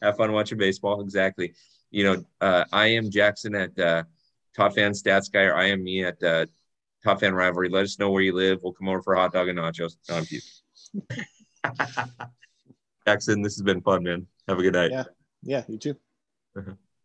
Have 0.00 0.16
fun 0.16 0.30
watching 0.30 0.56
baseball. 0.56 1.00
Exactly. 1.00 1.54
You 1.96 2.04
know, 2.04 2.24
uh, 2.42 2.64
I 2.74 2.88
am 2.88 3.10
Jackson 3.10 3.54
at 3.54 3.78
uh, 3.78 4.02
Top 4.54 4.74
Fan 4.74 4.92
Stats 4.92 5.32
Guy, 5.32 5.44
or 5.44 5.54
I 5.54 5.68
am 5.68 5.82
me 5.82 6.04
at 6.04 6.22
uh, 6.22 6.44
Top 7.02 7.20
Fan 7.20 7.34
Rivalry. 7.34 7.70
Let 7.70 7.84
us 7.84 7.98
know 7.98 8.10
where 8.10 8.20
you 8.20 8.34
live. 8.34 8.58
We'll 8.62 8.74
come 8.74 8.90
over 8.90 9.00
for 9.00 9.14
a 9.14 9.18
hot 9.18 9.32
dog 9.32 9.48
and 9.48 9.58
nachos. 9.58 9.96
No, 10.10 10.16
I'm 11.64 11.78
Jackson, 13.06 13.40
this 13.40 13.54
has 13.56 13.62
been 13.62 13.80
fun, 13.80 14.02
man. 14.02 14.26
Have 14.46 14.58
a 14.58 14.62
good 14.62 14.74
night. 14.74 14.90
Yeah. 14.90 15.04
Yeah, 15.42 15.64
you 15.68 15.78
too. 15.78 15.96
Uh-huh. 16.54 16.74